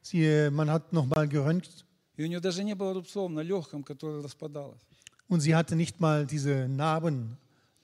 Sie, 0.04 0.24
äh, 0.24 0.50
man 0.50 0.70
hat 0.70 0.94
nochmal 0.94 1.28
geröntgt 1.28 1.86
и 2.18 2.24
у 2.24 2.28
нее 2.28 2.40
даже 2.40 2.64
не 2.64 2.76
было 2.76 2.94
рубцов 2.94 3.32
на 3.32 3.40
легком, 3.40 3.84
которое 3.84 4.22
распадалось. 4.22 4.80
und 5.28 5.40
sie 5.40 5.56
hatte 5.56 5.76
nicht 5.76 6.00
mal 6.00 6.28
diese 6.28 6.68
Narben 6.68 7.38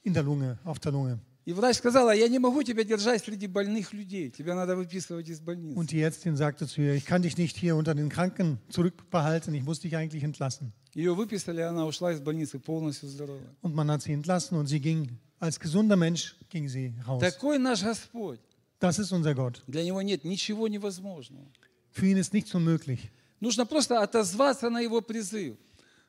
in 0.03 0.13
der 0.13 0.24
Lunge, 0.24 0.60
auf 0.63 0.79
der 0.79 0.91
Lunge. 0.91 1.19
И 1.46 1.53
врач 1.53 1.77
сказала, 1.77 2.13
я 2.13 2.27
не 2.27 2.39
могу 2.39 2.62
тебя 2.62 2.84
держать 2.84 3.24
среди 3.24 3.48
больных 3.48 3.93
людей, 3.93 4.29
тебя 4.29 4.53
надо 4.53 4.75
выписывать 4.75 5.29
из 5.29 5.39
больницы. 5.39 5.79
Und 5.79 5.91
die 5.91 6.01
Ärztin 6.01 6.36
sagte 6.36 6.67
zu 6.67 6.81
ihr, 6.81 6.93
ich 6.93 7.05
kann 7.05 7.22
dich 7.22 7.38
nicht 7.38 7.55
hier 7.55 7.77
unter 7.77 7.96
den 7.96 8.10
Kranken 8.10 8.60
zurückbehalten, 8.69 9.53
ich 9.55 9.63
muss 9.63 9.79
dich 9.79 9.96
eigentlich 9.96 10.24
entlassen. 10.24 10.74
Ее 10.93 11.13
выписали, 11.13 11.62
она 11.62 11.86
ушла 11.86 12.12
из 12.12 12.19
больницы 12.19 12.60
полностью 12.60 13.07
здоровая. 13.10 13.55
Und 13.62 13.75
man 13.75 13.89
hat 13.91 14.01
sie 14.01 14.13
entlassen 14.13 14.57
und 14.57 14.67
sie 14.67 14.79
ging, 14.79 15.19
als 15.39 15.60
gesunder 15.60 15.96
Mensch 15.96 16.36
ging 16.50 16.67
sie 16.67 16.93
raus. 17.07 17.22
Такой 17.22 17.60
наш 17.60 17.84
Господь. 17.84 18.39
Das 18.79 19.00
ist 19.00 19.12
unser 19.12 19.34
Gott. 19.36 19.63
Для 19.67 19.84
Него 19.84 20.01
нет 20.01 20.24
ничего 20.24 20.67
невозможного. 20.67 21.46
Für 21.91 22.07
ihn 22.07 22.17
ist 22.17 22.34
nichts 22.34 22.53
unmöglich. 22.53 23.10
Нужно 23.39 23.65
просто 23.65 24.01
отозваться 24.01 24.69
на 24.69 24.79
Его 24.79 25.01
призыв. 25.01 25.57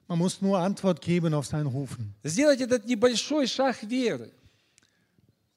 Man 0.08 0.18
muss 0.18 0.40
nur 0.40 0.58
Antwort 0.58 1.02
geben 1.02 1.34
auf 1.34 1.46
sein 1.46 1.66
Rufen. 1.66 2.14
Сделать 2.25 2.60
этот 2.60 2.87
небольшой 2.87 3.46
шаг 3.46 3.82
веры. 3.82 4.32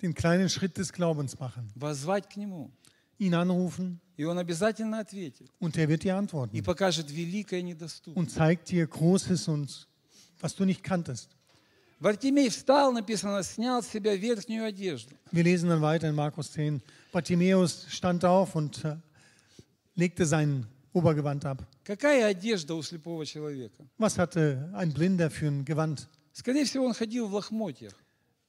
Den 0.02 0.14
kleinen 0.14 0.50
Schritt 0.50 0.78
des 0.78 0.92
Glaubens 0.92 1.40
machen. 1.40 1.72
Воззвать 1.76 2.28
к 2.28 2.36
Нему. 2.36 2.72
Ihn 3.20 3.34
anrufen 3.34 4.00
И 4.18 4.24
Он 4.26 4.38
обязательно 4.38 5.00
ответит. 5.00 5.50
und 5.60 5.78
er 5.78 5.88
wird 5.90 6.04
dir 6.04 6.10
И 6.14 6.18
antworten. 6.18 6.62
покажет 6.64 7.10
великое 7.12 7.62
недоступное. 7.62 8.16
Und 8.22 8.30
zeigt 8.32 8.70
dir 8.70 8.86
Großes 8.88 9.48
und 9.48 9.88
was 10.40 10.56
du 10.56 10.66
nicht 10.66 10.84
kanntest. 10.84 11.30
Вартимей 12.00 12.50
встал, 12.50 12.92
написано, 12.92 13.44
снял 13.44 13.84
с 13.84 13.88
себя 13.90 14.16
верхнюю 14.16 14.66
одежду. 14.66 15.16
Wir 15.32 15.44
lesen 15.44 15.70
dann 15.70 15.82
weiter 15.82 16.10
in 16.10 16.16
Markus 16.16 16.52
10. 16.52 16.82
Bartimäus 17.12 17.86
stand 17.90 18.26
auf 18.26 18.56
und 18.56 18.84
äh, 18.84 18.98
legte 19.96 20.26
sein 20.26 20.66
Obergewand 20.94 21.46
ab. 21.46 21.64
Какая 21.84 22.26
одежда 22.26 22.74
у 22.74 22.82
слепого 22.82 23.24
человека? 23.26 23.86
Was 24.00 24.18
hatte 24.18 24.70
ein 24.74 24.92
Blinder 24.94 25.30
für 25.30 25.48
ein 25.48 25.64
Gewand? 25.64 26.08
Скорее 26.34 26.66
всего, 26.66 26.86
он 26.86 26.94
ходил 26.94 27.28
в 27.28 27.34
лохмотьях, 27.34 27.94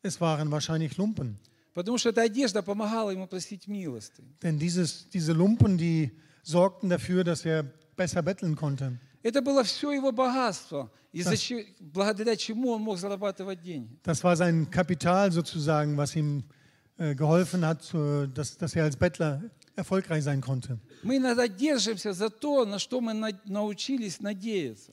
Es 0.02 0.20
waren 0.20 0.50
wahrscheinlich 0.50 0.96
Lumpen. 0.96 1.38
Потому 1.77 1.99
что 1.99 2.09
эта 2.09 2.23
одежда 2.23 2.63
помогала 2.63 3.11
ему 3.11 3.27
просить 3.27 3.67
милости. 3.67 4.23
Denn 4.41 4.57
dieses, 4.57 5.07
diese 5.13 5.31
Lumpen, 5.33 5.77
die 5.77 6.09
sorgten 6.41 6.89
dafür, 6.89 7.23
dass 7.23 7.45
er 7.45 7.65
besser 7.95 8.23
betteln 8.23 8.55
konnte. 8.55 8.97
Это 9.21 9.41
было 9.43 9.63
все 9.63 9.91
его 9.91 10.11
богатство, 10.11 10.89
из-за 11.13 11.35
че- 11.37 11.67
благодаря 11.79 12.35
чему 12.35 12.71
он 12.71 12.81
мог 12.81 12.97
зарабатывать 12.97 13.61
деньги. 13.61 13.95
Das 14.03 14.23
war 14.23 14.35
sein 14.35 14.71
Kapital 14.71 15.31
sozusagen, 15.31 15.95
was 15.97 16.15
ihm 16.15 16.43
äh, 16.97 17.13
geholfen 17.13 17.63
hat, 17.63 17.93
äh, 17.93 18.27
dass, 18.27 18.57
dass 18.57 18.75
er 18.75 18.85
als 18.85 18.95
Bettler 18.97 19.43
erfolgreich 19.75 20.23
sein 20.23 20.41
konnte. 20.41 20.79
Мы 21.03 21.17
иногда 21.17 21.47
держимся 21.47 22.11
за 22.13 22.29
то, 22.31 22.65
на 22.65 22.79
что 22.79 23.01
мы 23.01 23.13
на- 23.13 23.39
научились 23.45 24.19
надеяться. 24.19 24.91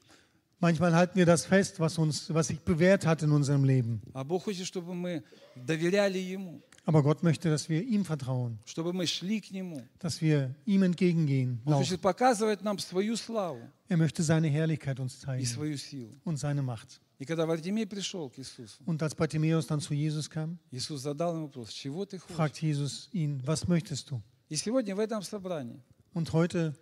Manchmal 0.60 0.94
halten 0.94 1.16
wir 1.18 1.26
das 1.26 1.44
fest, 1.46 1.78
was, 1.78 1.98
uns, 1.98 2.32
was 2.32 2.46
sich 2.48 2.60
bewährt 2.60 3.04
hat 3.06 3.22
in 3.22 3.30
unserem 3.30 3.64
Leben. 3.64 4.00
А 4.14 4.24
Бог 4.24 4.44
хочет, 4.44 4.66
чтобы 4.66 4.94
мы 4.94 5.22
доверяли 5.54 6.18
Ему, 6.18 6.60
Aber 6.85 7.03
Gott 7.03 7.21
möchte, 7.21 7.49
dass 7.49 7.69
wir 7.69 7.83
ihm 7.83 8.03
vertrauen, 8.03 8.57
чтобы 8.65 8.93
мы 8.93 9.05
шли 9.05 9.41
к 9.41 9.51
Нему. 9.51 9.83
dass 9.99 10.21
wir 10.21 10.55
ihm 10.65 10.81
entgegengehen. 10.83 11.59
Он 11.65 11.73
Laufen. 11.73 11.83
хочет 11.85 12.01
показывать 12.01 12.61
нам 12.63 12.79
свою 12.79 13.15
славу 13.15 13.61
Er 13.89 13.97
möchte 13.97 14.23
seine 14.23 14.47
Herrlichkeit 14.47 14.99
uns 14.99 15.15
и 15.15 15.19
zeigen 15.25 15.45
свою 15.45 15.77
силу. 15.77 16.11
und 16.23 16.38
seine 16.38 16.61
Macht. 16.63 16.99
И 17.19 17.25
когда 17.25 17.45
Вардимей 17.45 17.85
пришел 17.85 18.29
к 18.29 18.38
Иисусу, 18.39 18.81
Und 18.85 19.03
als 19.03 19.13
Bartimäus 19.13 19.67
dann 19.67 19.81
zu 19.81 19.93
Jesus 19.93 20.29
kam, 20.29 20.57
Иисус 20.71 21.01
задал 21.01 21.35
ему 21.35 21.47
вопрос, 21.47 21.69
чего 21.71 22.05
ты 22.05 22.17
хочешь? 22.17 22.35
fragt 22.35 22.61
Jesus 22.61 23.09
ihn, 23.13 23.41
was 23.45 23.67
möchtest 23.67 24.09
du? 24.09 24.21
И 24.49 24.55
сегодня 24.55 24.95
в 24.95 24.99
этом 24.99 25.21
собрании 25.21 25.79
Und 26.13 26.31
heute 26.33 26.73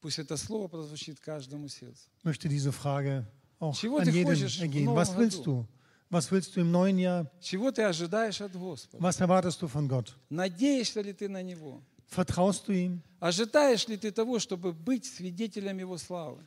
пусть 0.00 0.18
это 0.18 0.36
слово 0.38 0.66
прозвучит 0.66 1.20
каждому 1.20 1.68
сердцу. 1.68 2.08
möchte 2.24 2.48
diese 2.48 2.72
Frage 2.72 3.26
auch 3.60 3.76
Чего 3.76 3.98
an 3.98 4.04
ты 4.06 4.10
jeden 4.10 4.24
хочешь 4.34 4.58
в 4.58 4.62
ergehen. 4.62 4.86
новом 4.86 4.96
Was 4.96 5.14
willst 5.16 5.38
году? 5.44 5.44
du? 5.44 5.68
Was 6.14 6.30
willst 6.32 6.56
du 6.56 6.60
im 6.60 6.70
neuen 6.72 6.98
Jahr? 6.98 7.26
Чего 7.40 7.70
ты 7.70 7.82
ожидаешь 7.82 8.40
от 8.40 8.52
Господа? 8.52 9.02
Was 9.02 9.20
erwartest 9.20 9.62
du 9.62 9.68
von 9.68 9.88
Gott? 9.88 10.16
Надеешься 10.28 11.00
ли 11.00 11.12
ты 11.12 11.28
на 11.28 11.42
Него? 11.42 11.82
Vertraust 12.08 12.66
du 12.66 12.72
ihm? 12.72 13.00
Ожидаешь 13.20 13.86
ли 13.86 13.96
ты 13.96 14.10
того, 14.10 14.38
чтобы 14.40 14.72
быть 14.72 15.04
свидетелем 15.04 15.78
Его 15.78 15.96
славы? 15.98 16.38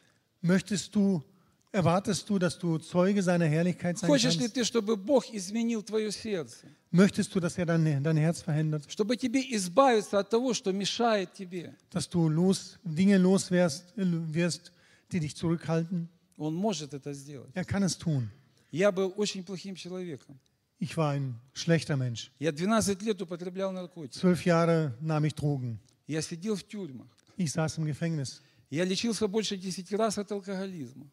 Möchtest 0.42 0.94
du, 0.94 1.24
erwartest 1.72 2.30
du, 2.30 2.38
dass 2.38 2.60
du 2.60 2.78
Zeuge 2.80 3.24
seiner 3.24 3.46
Herrlichkeit 3.46 3.98
sein 3.98 4.10
Хочешь 4.10 4.36
ли 4.36 4.50
kannst? 4.50 4.56
ты, 4.56 4.64
чтобы 4.66 4.98
Бог 4.98 5.24
изменил 5.32 5.82
твое 5.82 6.12
сердце? 6.12 6.68
Möchtest 6.92 7.34
du, 7.34 7.40
dass 7.40 7.58
er 7.58 7.66
dein, 7.66 8.04
dein 8.04 8.18
Herz 8.18 8.42
verändert? 8.42 8.84
Чтобы 8.90 9.16
тебе 9.16 9.40
избавиться 9.56 10.20
от 10.20 10.30
того, 10.30 10.54
что 10.54 10.74
мешает 10.74 11.34
тебе? 11.34 11.74
Dass 11.90 12.10
du 12.10 12.28
los, 12.28 12.78
Dinge 12.84 13.18
loswirst, 13.18 13.94
wirst, 13.96 14.74
die 15.14 15.22
dich 15.22 15.38
zurückhalten? 15.38 16.10
Он 16.38 16.54
может 16.54 16.94
это 16.94 17.14
сделать. 17.14 17.52
Er 17.56 17.64
kann 17.64 17.84
es 17.84 17.98
tun. 17.98 18.30
Я 18.72 18.92
был 18.92 19.14
очень 19.18 19.44
плохим 19.44 19.76
человеком. 19.76 20.40
Ich 20.80 20.98
war 20.98 21.12
ein 21.12 21.36
schlechter 21.54 21.96
Mensch. 21.96 22.32
Я 22.40 22.52
12 22.52 23.02
лет 23.04 23.22
употреблял 23.22 23.72
наркотики. 23.72 24.20
Zwölf 24.20 24.44
Jahre 24.46 24.98
nahm 25.00 25.26
ich 25.26 25.34
Drogen. 25.36 25.80
Я 26.08 26.22
сидел 26.22 26.56
в 26.56 26.64
тюрьмах. 26.64 27.08
Ich 27.38 27.52
saß 27.52 27.78
im 27.78 27.86
Gefängnis. 27.86 28.42
Я 28.70 28.86
лечился 28.86 29.28
больше 29.28 29.58
10 29.58 29.96
раз 29.96 30.18
от 30.18 30.32
алкоголизма. 30.32 31.08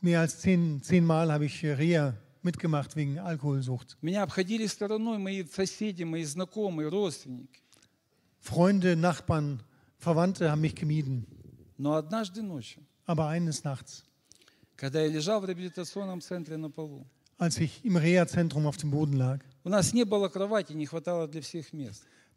Mehr 0.00 0.20
als 0.20 0.40
zehn, 0.40 0.82
zehnmal 0.82 1.30
habe 1.30 1.44
ich 1.46 1.62
äh, 1.62 1.72
Reha 1.72 2.16
mitgemacht 2.42 2.96
wegen 2.96 3.18
Alkoholsucht. 3.18 3.96
Меня 4.00 4.22
обходили 4.22 4.66
стороной 4.66 5.18
мои 5.18 5.44
соседи, 5.44 6.02
мои 6.04 6.24
знакомые, 6.24 6.88
родственники. 6.88 7.60
Freunde, 8.40 8.96
Nachbarn, 8.96 9.60
Verwandte 9.98 10.50
haben 10.50 10.60
mich 10.60 10.74
gemieden. 10.74 11.26
Но 11.78 11.94
однажды 11.94 12.42
ночью, 12.42 12.82
Aber 13.06 13.28
eines 13.28 13.64
Nachts, 13.64 14.04
als 17.39 17.57
ich 17.59 17.83
im 17.83 17.95
Reha-Zentrum 17.95 18.65
auf 18.65 18.77
dem 18.77 18.91
Boden 18.91 19.13
lag. 19.13 19.39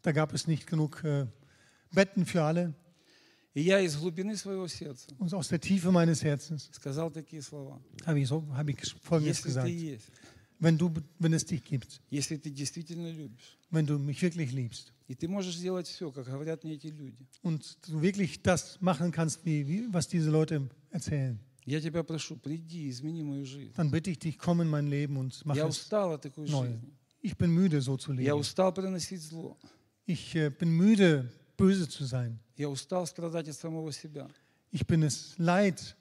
Da 0.01 0.11
gab 0.11 0.33
es 0.33 0.47
nicht 0.47 0.67
genug 0.67 1.03
äh, 1.03 1.27
Betten 1.91 2.25
für 2.25 2.43
alle. 2.43 2.73
Und 5.19 5.33
aus 5.33 5.49
der 5.49 5.59
Tiefe 5.59 5.91
meines 5.91 6.23
Herzens 6.23 6.69
habe 8.05 8.19
ich, 8.19 8.27
so, 8.27 8.45
hab 8.53 8.67
ich 8.69 8.77
Folgendes 9.01 9.43
gesagt. 9.43 9.67
Wenn, 10.59 10.77
du, 10.77 10.91
wenn 11.19 11.33
es 11.33 11.45
dich 11.45 11.63
gibt, 11.63 12.01
wenn 13.71 13.85
du 13.85 13.97
mich 13.99 14.21
wirklich 14.21 14.51
liebst, 14.51 14.93
und 17.41 17.77
du 17.87 18.01
wirklich 18.01 18.41
das 18.41 18.79
machen 18.81 19.11
kannst, 19.11 19.43
wie, 19.45 19.67
wie, 19.67 19.87
was 19.91 20.07
diese 20.07 20.29
Leute 20.29 20.69
erzählen, 20.91 21.39
я 21.70 21.80
тебя 21.80 22.02
прошу, 22.04 22.36
приди, 22.36 22.88
измени 22.90 23.22
мою 23.22 23.44
жизнь. 23.44 23.72
dann 23.76 23.90
bitte 23.90 24.10
ich 24.10 24.18
dich, 24.18 24.38
komm 24.38 24.60
in 24.60 24.68
mein 24.68 24.86
Leben 24.86 25.16
und 25.16 25.44
mach 25.44 25.56
Я 25.56 25.66
es 25.66 25.78
устал 25.78 26.12
от 26.12 26.22
такой 26.22 26.48
neu. 26.48 26.66
жизни. 26.66 26.92
Ich 27.22 27.36
bin 27.36 27.50
müde, 27.50 27.80
so 27.80 27.96
zu 27.96 28.12
Я 28.12 28.32
leben. 28.32 28.40
устал 28.40 28.72
приносить 28.72 29.20
зло. 29.20 29.56
Ich 30.06 30.34
äh, 30.36 30.50
bin 30.50 30.70
müde, 30.76 31.30
böse 31.56 31.88
zu 31.88 32.04
sein. 32.04 32.38
Я 32.56 32.68
устал 32.68 33.06
страдать 33.06 33.48
от 33.48 33.56
самого 33.56 33.90
себя. 33.92 34.28
Ich 34.70 34.86
bin 34.86 35.02
es 35.02 35.34
leid 35.38 35.96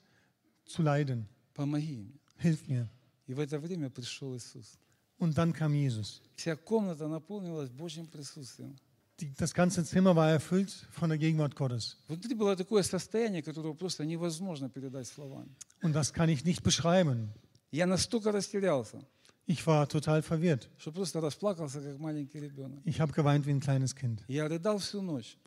zu 0.66 0.82
leiden. 0.84 1.26
Помоги 1.54 1.98
мне. 1.98 2.20
Hilf 2.38 2.68
mir. 2.68 2.88
И 3.28 3.34
в 3.34 3.40
это 3.40 3.58
время 3.60 3.90
пришел 3.90 4.36
Иисус. 4.36 4.78
Und 5.18 5.36
dann 5.38 5.52
kam 5.54 5.74
Jesus. 5.74 6.22
Вся 6.36 6.56
комната 6.56 7.08
наполнилась 7.08 7.70
Божьим 7.72 8.06
присутствием. 8.06 8.76
Die, 9.22 9.34
das 9.34 9.54
ganze 9.54 9.86
Zimmer 9.86 10.14
war 10.16 10.30
erfüllt 10.30 10.70
von 10.92 11.08
der 11.10 11.18
Gegenwart 11.18 11.56
Gottes. 11.56 11.98
Внутри 12.10 12.34
было 12.36 12.56
такое 12.56 12.84
состояние, 12.84 13.42
которое 13.42 13.74
просто 13.74 14.04
невозможно 14.06 14.70
передать 14.70 15.08
словами. 15.08 15.56
Und 15.82 15.94
das 15.94 16.12
kann 16.12 16.28
ich 16.30 16.44
nicht 16.44 16.64
beschreiben. 16.64 17.30
Я 17.72 17.86
настолько 17.86 18.32
растерялся, 18.32 19.00
Ich 19.48 19.66
war 19.68 19.88
total 19.88 20.22
verwirrt. 20.22 20.68
что 20.78 20.92
просто 20.92 21.22
расплакался, 21.22 21.80
как 21.82 21.98
маленький 22.00 22.40
ребенок. 22.40 22.82
Ich 22.84 23.00
habe 23.00 23.14
geweint 23.14 23.46
wie 23.46 23.52
ein 23.52 23.62
kleines 23.62 23.96
Kind. 23.96 24.22
Я 24.28 24.48
рыдал 24.50 24.80
всю 24.80 25.02
ночь. 25.02 25.38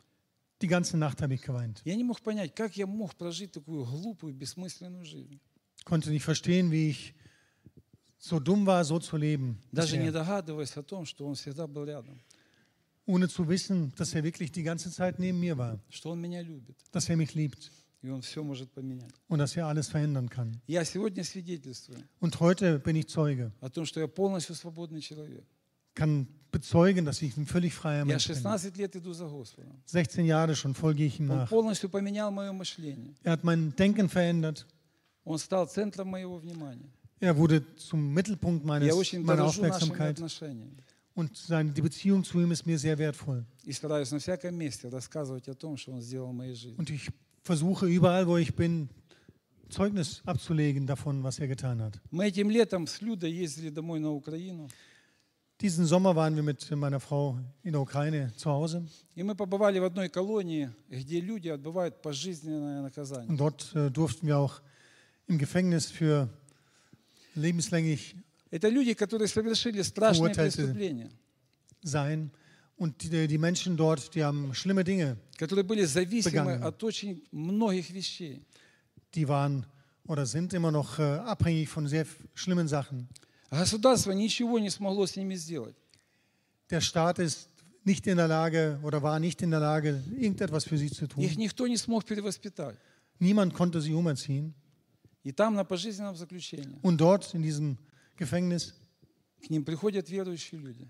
Die 0.61 0.67
ganze 0.67 0.97
Nacht 0.97 1.21
habe 1.21 1.35
ich 1.35 1.43
geweint. 1.43 1.81
Я 1.85 1.95
не 1.95 2.03
мог 2.03 2.21
понять, 2.21 2.55
как 2.55 2.75
я 2.75 2.87
мог 2.87 3.13
прожить 3.15 3.51
такую 3.51 3.85
глупую, 3.85 4.33
бессмысленную 4.33 5.05
жизнь. 5.05 5.39
Konnte 5.85 6.09
nicht 6.09 6.23
verstehen, 6.23 6.71
wie 6.71 6.89
ich 6.89 7.13
so 8.17 8.39
dumm 8.39 8.65
war, 8.65 8.83
so 8.83 8.99
zu 8.99 9.15
leben. 9.15 9.59
Даже 9.71 9.97
не 9.97 10.07
bisher. 10.07 10.11
догадываясь 10.13 10.75
о 10.75 10.81
том, 10.83 11.05
что 11.05 11.25
Он 11.27 11.35
всегда 11.35 11.67
был 11.67 11.85
рядом, 11.85 12.19
ohne 13.06 13.28
zu 13.28 13.48
wissen, 13.48 13.92
dass 13.96 14.14
er 14.14 14.22
wirklich 14.24 14.50
die 14.52 14.62
ganze 14.62 14.90
Zeit 14.90 15.18
neben 15.18 15.38
mir 15.40 15.56
war. 15.58 15.78
Dass 16.92 17.08
er 17.08 17.16
mich 17.16 17.34
liebt. 17.34 17.70
Und 19.28 19.38
dass 19.38 19.56
er 19.56 19.66
alles 19.66 19.88
verändern 19.88 20.28
kann. 20.28 20.60
Und 22.20 22.40
heute 22.40 22.78
bin 22.78 22.96
ich 22.96 23.08
Zeuge. 23.08 23.52
Kann 25.94 26.26
bezeugen, 26.50 27.04
dass 27.04 27.22
ich 27.22 27.36
ein 27.36 27.46
völlig 27.46 27.72
freier 27.72 28.04
Mensch 28.04 28.26
bin. 28.28 28.36
16 29.86 30.24
Jahre 30.26 30.54
schon 30.56 30.74
folge 30.74 31.04
ich 31.04 31.18
ihm 31.20 31.26
nach. 31.26 31.50
Er 33.22 33.32
hat 33.32 33.44
mein 33.44 33.74
Denken 33.76 34.08
verändert. 34.08 34.66
Er 37.20 37.36
wurde 37.36 37.62
zum 37.76 38.12
Mittelpunkt 38.12 38.64
meines, 38.66 38.88
meiner 39.22 39.44
Aufmerksamkeit. 39.44 40.18
Und 41.14 41.36
seine, 41.36 41.70
die 41.70 41.82
Beziehung 41.82 42.24
zu 42.24 42.40
ihm 42.40 42.50
ist 42.50 42.66
mir 42.66 42.78
sehr 42.78 42.98
wertvoll. 42.98 43.44
Und 46.76 46.90
ich 46.90 47.10
versuche 47.42 47.86
überall, 47.86 48.26
wo 48.26 48.36
ich 48.36 48.54
bin, 48.56 48.88
Zeugnis 49.68 50.22
abzulegen 50.24 50.86
davon, 50.86 51.22
was 51.22 51.38
er 51.38 51.48
getan 51.48 51.80
hat. 51.80 52.00
Diesen 55.60 55.86
Sommer 55.86 56.16
waren 56.16 56.34
wir 56.34 56.42
mit 56.42 56.68
meiner 56.72 56.98
Frau 56.98 57.38
in 57.62 57.72
der 57.72 57.80
Ukraine 57.80 58.32
zu 58.36 58.50
Hause. 58.50 58.84
Und 63.28 63.36
dort 63.38 63.74
äh, 63.76 63.90
durften 63.90 64.26
wir 64.26 64.38
auch 64.38 64.60
im 65.26 65.38
Gefängnis 65.38 65.90
für 65.90 66.28
lebenslänglich 67.34 68.16
Это 68.53 68.67
люди, 68.69 68.93
которые 68.93 69.27
совершили 69.27 69.81
страшные 69.83 70.33
Verurteilte. 70.33 70.57
преступления, 70.63 71.11
sein. 71.83 72.31
Und 72.77 73.03
die, 73.03 73.27
die 73.27 73.37
Menschen 73.37 73.75
dort, 73.75 74.15
die 74.15 74.23
haben 74.23 74.53
schlimme 74.53 74.83
Dinge, 74.83 75.17
которые 75.37 75.63
были 75.65 75.83
зависимы 75.83 76.31
Begangen. 76.57 76.63
от 76.63 76.83
очень 76.83 77.21
многих 77.31 77.89
вещей. 77.91 78.41
die 79.15 79.27
waren 79.27 79.65
oder 80.07 80.25
sind 80.25 80.53
immer 80.53 80.71
noch 80.71 80.97
äh, 80.97 81.03
abhängig 81.03 81.67
von 81.69 81.87
sehr 81.87 82.01
f- 82.03 82.15
schlimmen 82.33 82.67
Sachen. 82.67 83.07
А 83.51 83.59
государство 83.59 84.11
ничего 84.11 84.59
не 84.59 84.69
смогло 84.69 85.05
с 85.07 85.15
ними 85.15 85.35
сделать. 85.35 85.75
Der 86.69 86.81
Staat 86.81 87.19
ist 87.19 87.49
nicht 87.83 88.07
in 88.07 88.17
der 88.17 88.27
Lage 88.27 88.79
oder 88.83 89.01
war 89.03 89.19
nicht 89.19 89.41
in 89.41 89.51
der 89.51 89.59
Lage, 89.59 90.01
irgendetwas 90.17 90.63
für 90.65 90.77
sie 90.77 90.89
zu 90.91 91.05
Их 91.05 91.09
tun. 91.11 91.37
никто 91.37 91.67
не 91.67 91.75
смог 91.77 92.05
перевоспитать. 92.05 92.77
Niemand 93.19 93.53
konnte 93.53 93.81
sie 93.81 93.93
umerziehen. 93.93 94.53
И 95.23 95.31
там 95.33 95.53
на 95.55 95.65
пожизненном 95.65 96.15
заключении 96.15 96.79
Und 96.81 96.97
dort 96.97 97.33
in 97.33 97.41
diesem 97.43 97.77
Gefängnis, 98.17 98.73
к 99.41 99.49
ним 99.49 99.63
приходят 99.63 100.09
верующие 100.09 100.59
люди, 100.59 100.87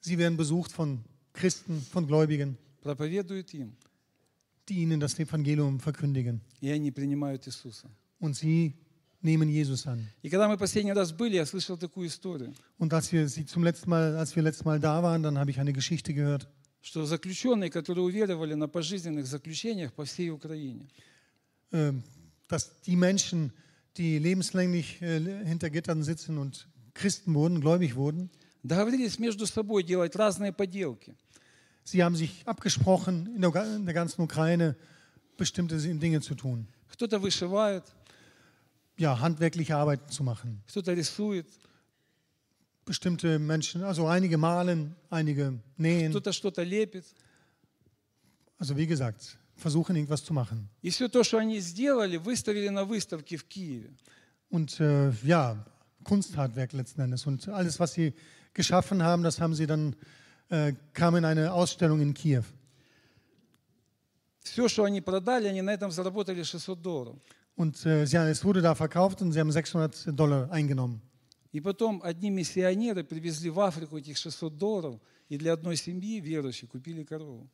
sie 0.00 0.16
werden 0.18 0.36
besucht 0.36 0.72
von 0.72 1.04
Christen, 1.32 1.80
von 1.92 2.06
Gläubigen, 2.06 2.56
проповедуют 2.82 3.52
им, 3.54 3.76
die 4.68 4.82
ihnen 4.82 5.00
das 5.00 5.18
Evangelium 5.18 5.80
verkündigen. 5.80 6.40
и 6.60 6.70
они 6.70 6.90
принимают 6.90 7.46
Иисуса. 7.46 7.90
Und 8.20 8.34
sie 8.34 8.74
nehmen 9.20 9.48
Jesus 9.48 9.86
an. 9.86 10.06
И 10.22 10.30
когда 10.30 10.48
мы 10.48 10.56
последний 10.56 10.92
раз 10.92 11.12
были, 11.12 11.36
я 11.36 11.46
слышал 11.46 11.76
такую 11.76 12.08
историю, 12.08 12.54
Und 12.78 12.92
als 12.94 13.12
wir 13.12 13.28
sie 13.28 13.44
zum 13.46 13.62
letzten 13.64 13.90
Mal, 13.90 14.16
als 14.16 14.34
wir 14.34 14.42
letztes 14.42 14.64
Mal 14.64 14.80
da 14.80 15.02
waren, 15.02 15.22
dann 15.22 15.38
habe 15.38 15.50
ich 15.50 15.58
eine 15.60 15.72
Geschichte 15.72 16.14
gehört, 16.14 16.48
что 16.80 17.04
заключенные, 17.04 17.70
которые 17.70 18.04
уверовали 18.04 18.54
на 18.54 18.68
пожизненных 18.68 19.26
заключениях 19.26 19.92
по 19.92 20.04
всей 20.04 20.30
Украине, 20.30 20.88
äh, 21.72 21.92
dass 22.48 22.80
die 22.82 22.96
Menschen, 22.96 23.50
die 23.50 23.58
lebenslänglich 23.96 25.02
äh, 25.02 25.20
hinter 25.44 25.70
Gittern 25.70 26.02
sitzen 26.02 26.38
und 26.38 26.68
Christen 26.94 27.34
wurden, 27.34 27.60
gläubig 27.60 27.94
wurden, 27.96 28.30
договорились 28.62 29.18
между 29.18 29.46
собой 29.46 29.82
делать 29.84 30.14
разные 30.16 30.52
поделки. 30.52 31.14
sie 31.84 32.02
haben 32.04 32.16
sich 32.16 32.42
abgesprochen, 32.46 33.34
in 33.34 33.40
der, 33.40 33.50
ga- 33.50 33.76
in 33.76 33.84
der 33.86 33.94
ganzen 33.94 34.20
Ukraine 34.22 34.76
bestimmte 35.36 35.76
Dinge 35.78 36.20
zu 36.20 36.34
tun. 36.34 36.66
Кто-то 36.90 37.18
вышивает, 37.20 37.84
Ja, 38.98 39.20
handwerkliche 39.20 39.76
Arbeiten 39.76 40.10
zu 40.10 40.22
machen. 40.24 40.60
кто-то 40.68 40.92
рисует, 40.92 41.46
Bestimmte 42.84 43.38
Menschen, 43.38 43.82
also 43.84 44.06
einige 44.06 44.38
malen, 44.38 44.94
einige 45.10 45.60
nähen. 45.76 46.10
кто-то 46.10 46.32
что-то 46.32 46.62
лепит. 46.62 47.04
Also 48.58 48.76
wie 48.76 48.86
gesagt, 48.86 49.38
versuchen 49.56 49.96
irgendwas 49.96 50.24
zu 50.24 50.32
machen. 50.32 50.68
И 50.82 50.90
все 50.90 51.08
то, 51.08 51.24
что 51.24 51.38
они 51.38 51.60
сделали, 51.60 52.16
выставили 52.16 52.68
на 52.68 52.84
выставке 52.84 53.36
в 53.36 53.44
Киеве. 53.44 53.90
Und 54.50 54.80
äh, 54.80 55.10
ja, 55.24 55.64
Kunsthandwerk 56.04 56.72
letzten 56.72 57.02
Endes. 57.02 57.26
Und 57.26 57.48
alles, 57.48 57.78
was 57.78 57.92
sie 57.92 58.14
geschaffen 58.54 59.02
haben, 59.02 59.22
das 59.22 59.40
haben 59.40 59.54
sie 59.54 59.66
dann, 59.66 59.94
äh, 60.48 60.72
kam 60.92 61.16
in 61.16 61.24
eine 61.24 61.52
Ausstellung 61.52 62.00
in 62.00 62.14
Kiew. 62.14 62.44
Все, 64.40 64.66
что 64.68 64.84
они 64.84 65.02
продали, 65.02 65.46
они 65.46 65.60
на 65.60 65.74
этом 65.74 65.90
заработали 65.90 66.42
600 66.42 66.80
долларов. 66.80 67.16
Und 67.54 67.84
äh, 67.84 68.04
ja, 68.04 68.26
es 68.28 68.44
wurde 68.44 68.62
da 68.62 68.74
verkauft 68.74 69.20
und 69.20 69.32
sie 69.32 69.40
haben 69.40 69.52
600 69.52 70.18
Dollar 70.18 70.50
eingenommen. 70.50 71.02
И 71.52 71.60
потом 71.60 72.00
одни 72.02 72.30
миссионеры 72.30 73.02
привезли 73.04 73.50
в 73.50 73.58
Африку 73.60 73.98
этих 73.98 74.16
600 74.16 74.56
долларов, 74.56 75.00
и 75.28 75.36
для 75.38 75.54
одной 75.54 75.76
семьи 75.76 76.20
верующей 76.20 76.68
купили 76.68 77.04
корову. 77.04 77.48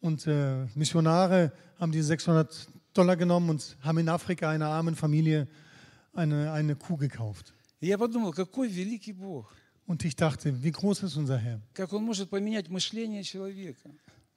Und 0.00 0.26
äh, 0.26 0.66
Missionare 0.74 1.52
haben 1.78 1.92
diese 1.92 2.08
600 2.08 2.68
Dollar 2.94 3.16
genommen 3.16 3.50
und 3.50 3.76
haben 3.82 3.98
in 3.98 4.08
Afrika 4.08 4.50
einer 4.50 4.68
armen 4.68 4.94
Familie 4.94 5.48
eine, 6.14 6.52
eine 6.52 6.76
Kuh 6.76 6.96
gekauft. 6.96 7.52
И 7.80 7.88
я 7.88 7.98
подумал, 7.98 8.32
какой 8.32 8.68
великий 8.68 9.12
Бог, 9.12 9.52
Und 9.86 10.04
ich 10.04 10.16
dachte, 10.16 10.62
wie 10.62 10.72
groß 10.72 11.04
ist 11.04 11.16
unser 11.16 11.38
Herr, 11.38 11.60
как 11.74 11.92
Он 11.92 12.04
может 12.04 12.28
поменять 12.30 12.68
мышление 12.68 13.22
человека, 13.22 13.90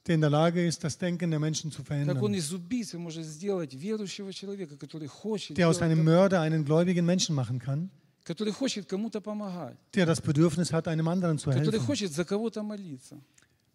der 0.05 0.15
in 0.15 0.21
der 0.21 0.29
Lage 0.29 0.65
ist, 0.65 0.83
das 0.83 0.97
Denken 0.97 1.31
der 1.31 1.39
Menschen 1.39 1.71
zu 1.71 1.83
как 1.83 1.91
Он 1.91 2.05
verändern. 2.05 2.33
из 2.33 2.51
убийцы 2.53 2.97
может 2.97 3.25
сделать 3.25 3.73
верующего 3.73 4.31
человека, 4.33 4.77
который 4.77 5.07
хочет, 5.07 5.57
Der 5.57 5.67
aus 5.67 5.77
делать 5.77 5.91
einem 5.91 6.05
добро, 6.05 6.11
Mörder 6.11 6.41
einen 6.41 6.65
gläubigen 6.65 7.05
Menschen 7.05 7.33
machen 7.33 7.59
kann, 7.59 7.89
который 8.25 8.53
хочет 8.53 8.85
кому-то 8.87 9.21
помогать, 9.21 9.77
der 9.95 10.05
das 10.05 10.21
Bedürfnis 10.21 10.71
hat, 10.71 10.87
einem 10.87 11.07
anderen 11.07 11.39
zu 11.39 11.49
который 11.49 11.79
helfen, 11.79 11.85
хочет 11.85 12.11
за 12.11 12.25
кого-то 12.25 12.61
молиться, 12.61 13.19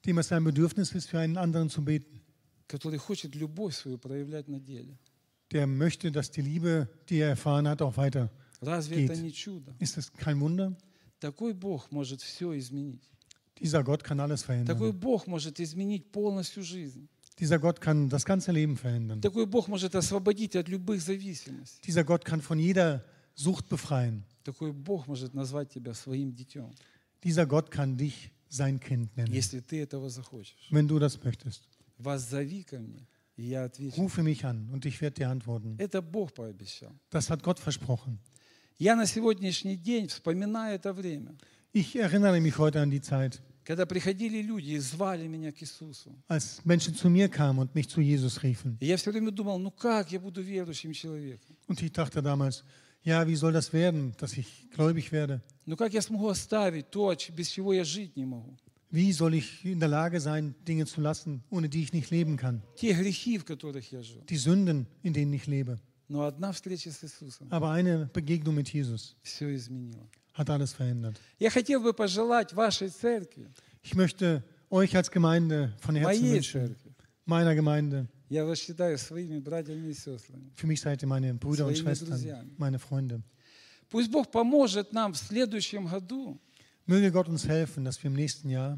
dem 0.07 0.19
es 0.19 0.33
ein 0.33 0.45
Bedürfnis 0.45 0.93
ist, 0.93 1.07
für 1.09 1.19
einen 1.19 1.37
anderen 1.37 1.69
zu 1.71 1.85
beten, 1.85 2.21
который 2.69 2.99
хочет 2.99 3.35
любовь 3.35 3.77
свою 3.77 3.99
проявлять 3.99 4.49
на 4.49 4.59
деле. 4.61 4.97
der 5.53 5.67
möchte, 5.67 6.11
dass 6.11 6.31
die 6.31 6.43
Liebe, 6.43 6.89
die 7.09 7.19
er 7.19 7.29
erfahren 7.31 7.69
hat, 7.69 7.81
auch 7.83 7.97
weiter. 7.97 8.31
Разве 8.61 8.97
Geht. 8.97 9.11
это 9.11 9.21
не 9.21 9.33
чудо? 9.33 9.75
Ist 9.79 9.97
das 9.97 10.13
kein 10.13 10.41
Wunder? 10.41 10.75
Такой 11.21 11.55
Бог 11.55 11.91
может 11.91 12.21
все 12.23 12.53
изменить. 12.59 13.03
Dieser 13.59 13.85
Gott 13.85 14.03
kann 14.03 14.19
alles 14.21 14.43
Такой 14.43 14.65
verändern. 14.65 14.99
Бог 15.01 15.27
может 15.27 15.61
изменить 15.61 16.11
полностью 16.11 16.63
жизнь. 16.63 17.09
Dieser 17.39 17.59
Gott 17.59 17.81
kann 17.81 18.09
das 18.09 18.25
ganze 18.25 18.53
Leben 18.53 18.77
verändern. 18.77 19.21
Такой 19.21 19.47
Бог 19.47 19.69
может 19.69 19.95
освободить 19.95 20.57
от 20.57 20.69
любых 20.69 21.01
зависимостей. 21.03 21.81
Dieser 21.87 22.05
Gott 22.05 22.25
kann 22.25 22.41
von 22.41 22.59
jeder 22.59 23.05
Sucht 23.35 23.69
befreien. 23.69 24.25
Такой 24.45 24.73
Бог 24.73 25.07
может 25.07 25.35
назвать 25.35 25.71
тебя 25.71 25.95
своим 25.95 26.35
детем, 26.35 26.71
Dieser 27.23 27.47
Gott 27.47 27.71
kann 27.71 27.97
dich 27.97 28.31
sein 28.49 28.79
Kind 28.81 29.17
nennen, 29.17 29.33
если 29.33 29.61
ты 29.61 29.81
этого 29.83 30.09
захочешь. 30.11 30.69
wenn 30.71 30.87
du 30.89 30.99
das 30.99 31.23
möchtest. 31.23 31.63
Воззови 31.99 32.63
ко 32.65 32.79
мне, 32.79 33.07
и 33.37 33.45
я 33.45 33.65
отвечу. 33.65 33.97
Rufe 33.97 34.23
mich 34.23 34.45
an 34.45 34.69
und 34.73 34.85
ich 34.87 35.01
werde 35.01 35.17
dir 35.17 35.29
antworten. 35.31 35.77
Это 35.79 36.03
Бог 36.03 36.33
пообещал. 36.35 36.93
Das 37.11 37.31
hat 37.31 37.43
Gott 37.43 37.59
versprochen. 37.59 38.19
Я 38.79 38.97
на 38.97 39.07
сегодняшний 39.07 39.77
день 39.77 40.09
вспоминаю 40.09 40.75
это 40.77 40.93
время, 40.93 41.37
Ich 41.73 41.97
erinnere 41.97 42.41
mich 42.41 42.57
heute 42.59 42.81
an 42.81 42.91
die 42.91 43.01
Zeit, 43.01 43.41
когда 43.65 43.87
приходили 43.87 44.43
люди 44.43 44.71
и 44.73 44.79
звали 44.79 45.27
меня 45.27 45.51
к 45.53 45.61
Иисусу. 45.63 46.15
als 46.29 46.61
Menschen 46.65 46.95
zu 46.95 47.09
mir 47.09 47.29
kamen 47.29 47.59
und 47.61 47.75
mich 47.75 47.89
zu 47.89 48.01
Jesus 48.01 48.43
riefen. 48.43 48.77
И 48.81 48.87
я 48.87 48.97
все 48.97 49.11
время 49.11 49.31
думал, 49.31 49.59
ну 49.59 49.71
как 49.71 50.11
я 50.13 50.21
буду 50.21 50.41
верующим 50.43 50.93
человеком? 50.93 51.57
Und 51.69 51.81
ich 51.83 51.93
dachte 51.93 52.21
damals, 52.23 52.63
ja, 53.03 53.27
wie 53.27 53.37
soll 53.37 53.53
das 53.53 53.73
werden, 53.73 54.15
dass 54.19 54.37
ich 54.37 54.69
gläubig 54.71 55.13
werde? 55.13 55.41
Ну 55.67 55.77
как 55.77 55.93
я 55.95 56.03
смогу 56.03 56.29
оставить 56.29 56.91
то, 56.91 57.15
ч- 57.15 57.33
без 57.33 57.49
чего 57.49 57.73
я 57.73 57.85
жить 57.85 58.17
не 58.17 58.25
могу? 58.25 58.57
Wie 58.91 59.11
soll 59.13 59.35
ich 59.35 59.65
in 59.65 59.81
der 59.81 59.89
Lage 59.89 60.21
sein, 60.21 60.55
Dinge 60.69 60.87
zu 60.87 61.01
lassen, 61.01 61.43
ohne 61.51 61.69
die 61.69 61.83
ich 61.83 61.93
nicht 61.93 62.11
leben 62.11 62.37
kann? 62.37 62.63
Те 62.77 62.93
грехи, 62.95 63.39
в 63.39 63.45
которых 63.45 63.91
я 63.91 64.03
жил. 64.03 64.23
Die 64.29 64.37
Sünden, 64.37 64.87
in 65.03 65.13
denen 65.13 65.33
ich 65.33 65.47
lebe. 65.47 65.81
Но 66.09 66.23
одна 66.25 66.53
встреча 66.53 66.91
с 66.93 67.03
Иисусом 67.03 67.49
Aber 67.51 67.71
eine 67.71 68.11
Begegnung 68.13 68.55
mit 68.55 68.69
Jesus 68.73 69.17
все 69.23 69.53
изменила. 69.55 70.07
hat 70.35 70.49
alles 70.51 70.73
verändert. 70.75 71.17
Я 71.39 71.51
хотел 71.51 71.81
бы 71.83 71.93
пожелать 71.95 72.53
вашей 72.53 72.89
церкви, 72.91 73.49
Ich 73.83 73.95
möchte 73.95 74.43
euch 74.71 74.97
als 74.97 75.11
Gemeinde 75.11 75.73
von 75.81 75.95
Herzen 75.97 76.21
моей 76.23 76.35
wünschen, 76.35 76.67
церкви, 76.69 76.93
meiner 77.27 77.55
Gemeinde, 77.55 78.07
für 80.56 80.68
mich 80.68 80.82
seid 80.82 81.02
ihr 81.02 81.08
meine 81.08 81.34
Brüder 81.34 81.66
und 81.66 81.78
Schwestern, 81.78 82.52
meine 82.58 82.78
Freunde. 82.80 83.22
Möge 86.86 87.12
Gott 87.12 87.28
uns 87.28 87.48
helfen, 87.48 87.84
dass 87.86 88.02
wir 88.04 88.10
im 88.10 88.16
nächsten 88.16 88.50
Jahr, 88.50 88.78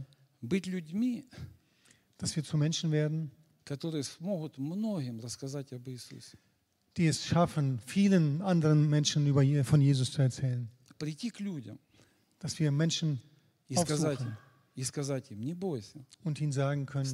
dass 2.17 2.35
wir 2.35 2.43
zu 2.43 2.57
Menschen 2.57 2.91
werden, 2.91 3.31
die 6.97 7.07
es 7.07 7.25
schaffen, 7.25 7.79
vielen 7.85 8.41
anderen 8.41 8.89
Menschen 8.89 9.33
von 9.63 9.81
Jesus 9.81 10.11
zu 10.11 10.21
erzählen. 10.21 10.69
Dass 12.39 12.59
wir 12.59 12.71
Menschen 12.71 13.21
aufsuchen. 13.77 14.37
Und 16.23 16.39
ihnen 16.41 16.51
sagen 16.51 16.85
können, 16.85 17.05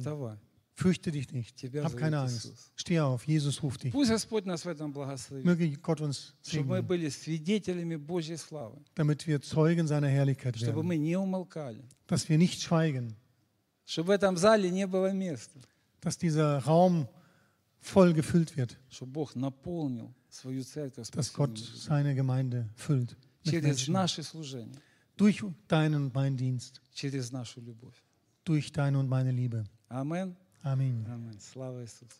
Fürchte 0.78 1.10
dich 1.10 1.32
nicht. 1.32 1.60
Hab 1.82 1.96
keine 1.96 2.20
Angst. 2.20 2.70
Steh 2.76 3.00
auf. 3.00 3.26
Jesus 3.26 3.64
ruft 3.64 3.82
dich. 3.82 3.92
Möge 3.92 5.72
Gott 5.78 6.00
uns 6.00 6.34
segnen, 6.40 6.86
damit 8.94 9.26
wir 9.26 9.40
Zeugen 9.40 9.88
seiner 9.88 10.06
Herrlichkeit 10.06 10.60
werden. 10.60 11.82
Dass 12.06 12.28
wir 12.28 12.38
nicht 12.38 12.62
schweigen. 12.62 13.16
Dass 16.00 16.16
dieser 16.16 16.58
Raum 16.58 17.08
voll 17.80 18.12
gefüllt 18.12 18.56
wird. 18.56 18.78
Dass 21.10 21.32
Gott 21.32 21.58
seine 21.58 22.14
Gemeinde 22.14 22.68
füllt. 22.76 23.16
Durch 25.16 25.42
deinen 25.66 25.94
und 26.04 26.14
meinen 26.14 26.36
Dienst. 26.36 26.80
Durch 28.44 28.72
deine 28.72 28.98
und 29.00 29.08
meine 29.08 29.32
Liebe. 29.32 29.64
Amen. 29.88 30.36
Amen. 30.63 31.05
Amen. 31.09 31.39
Слава 31.39 31.81
Иисусу. 31.83 32.15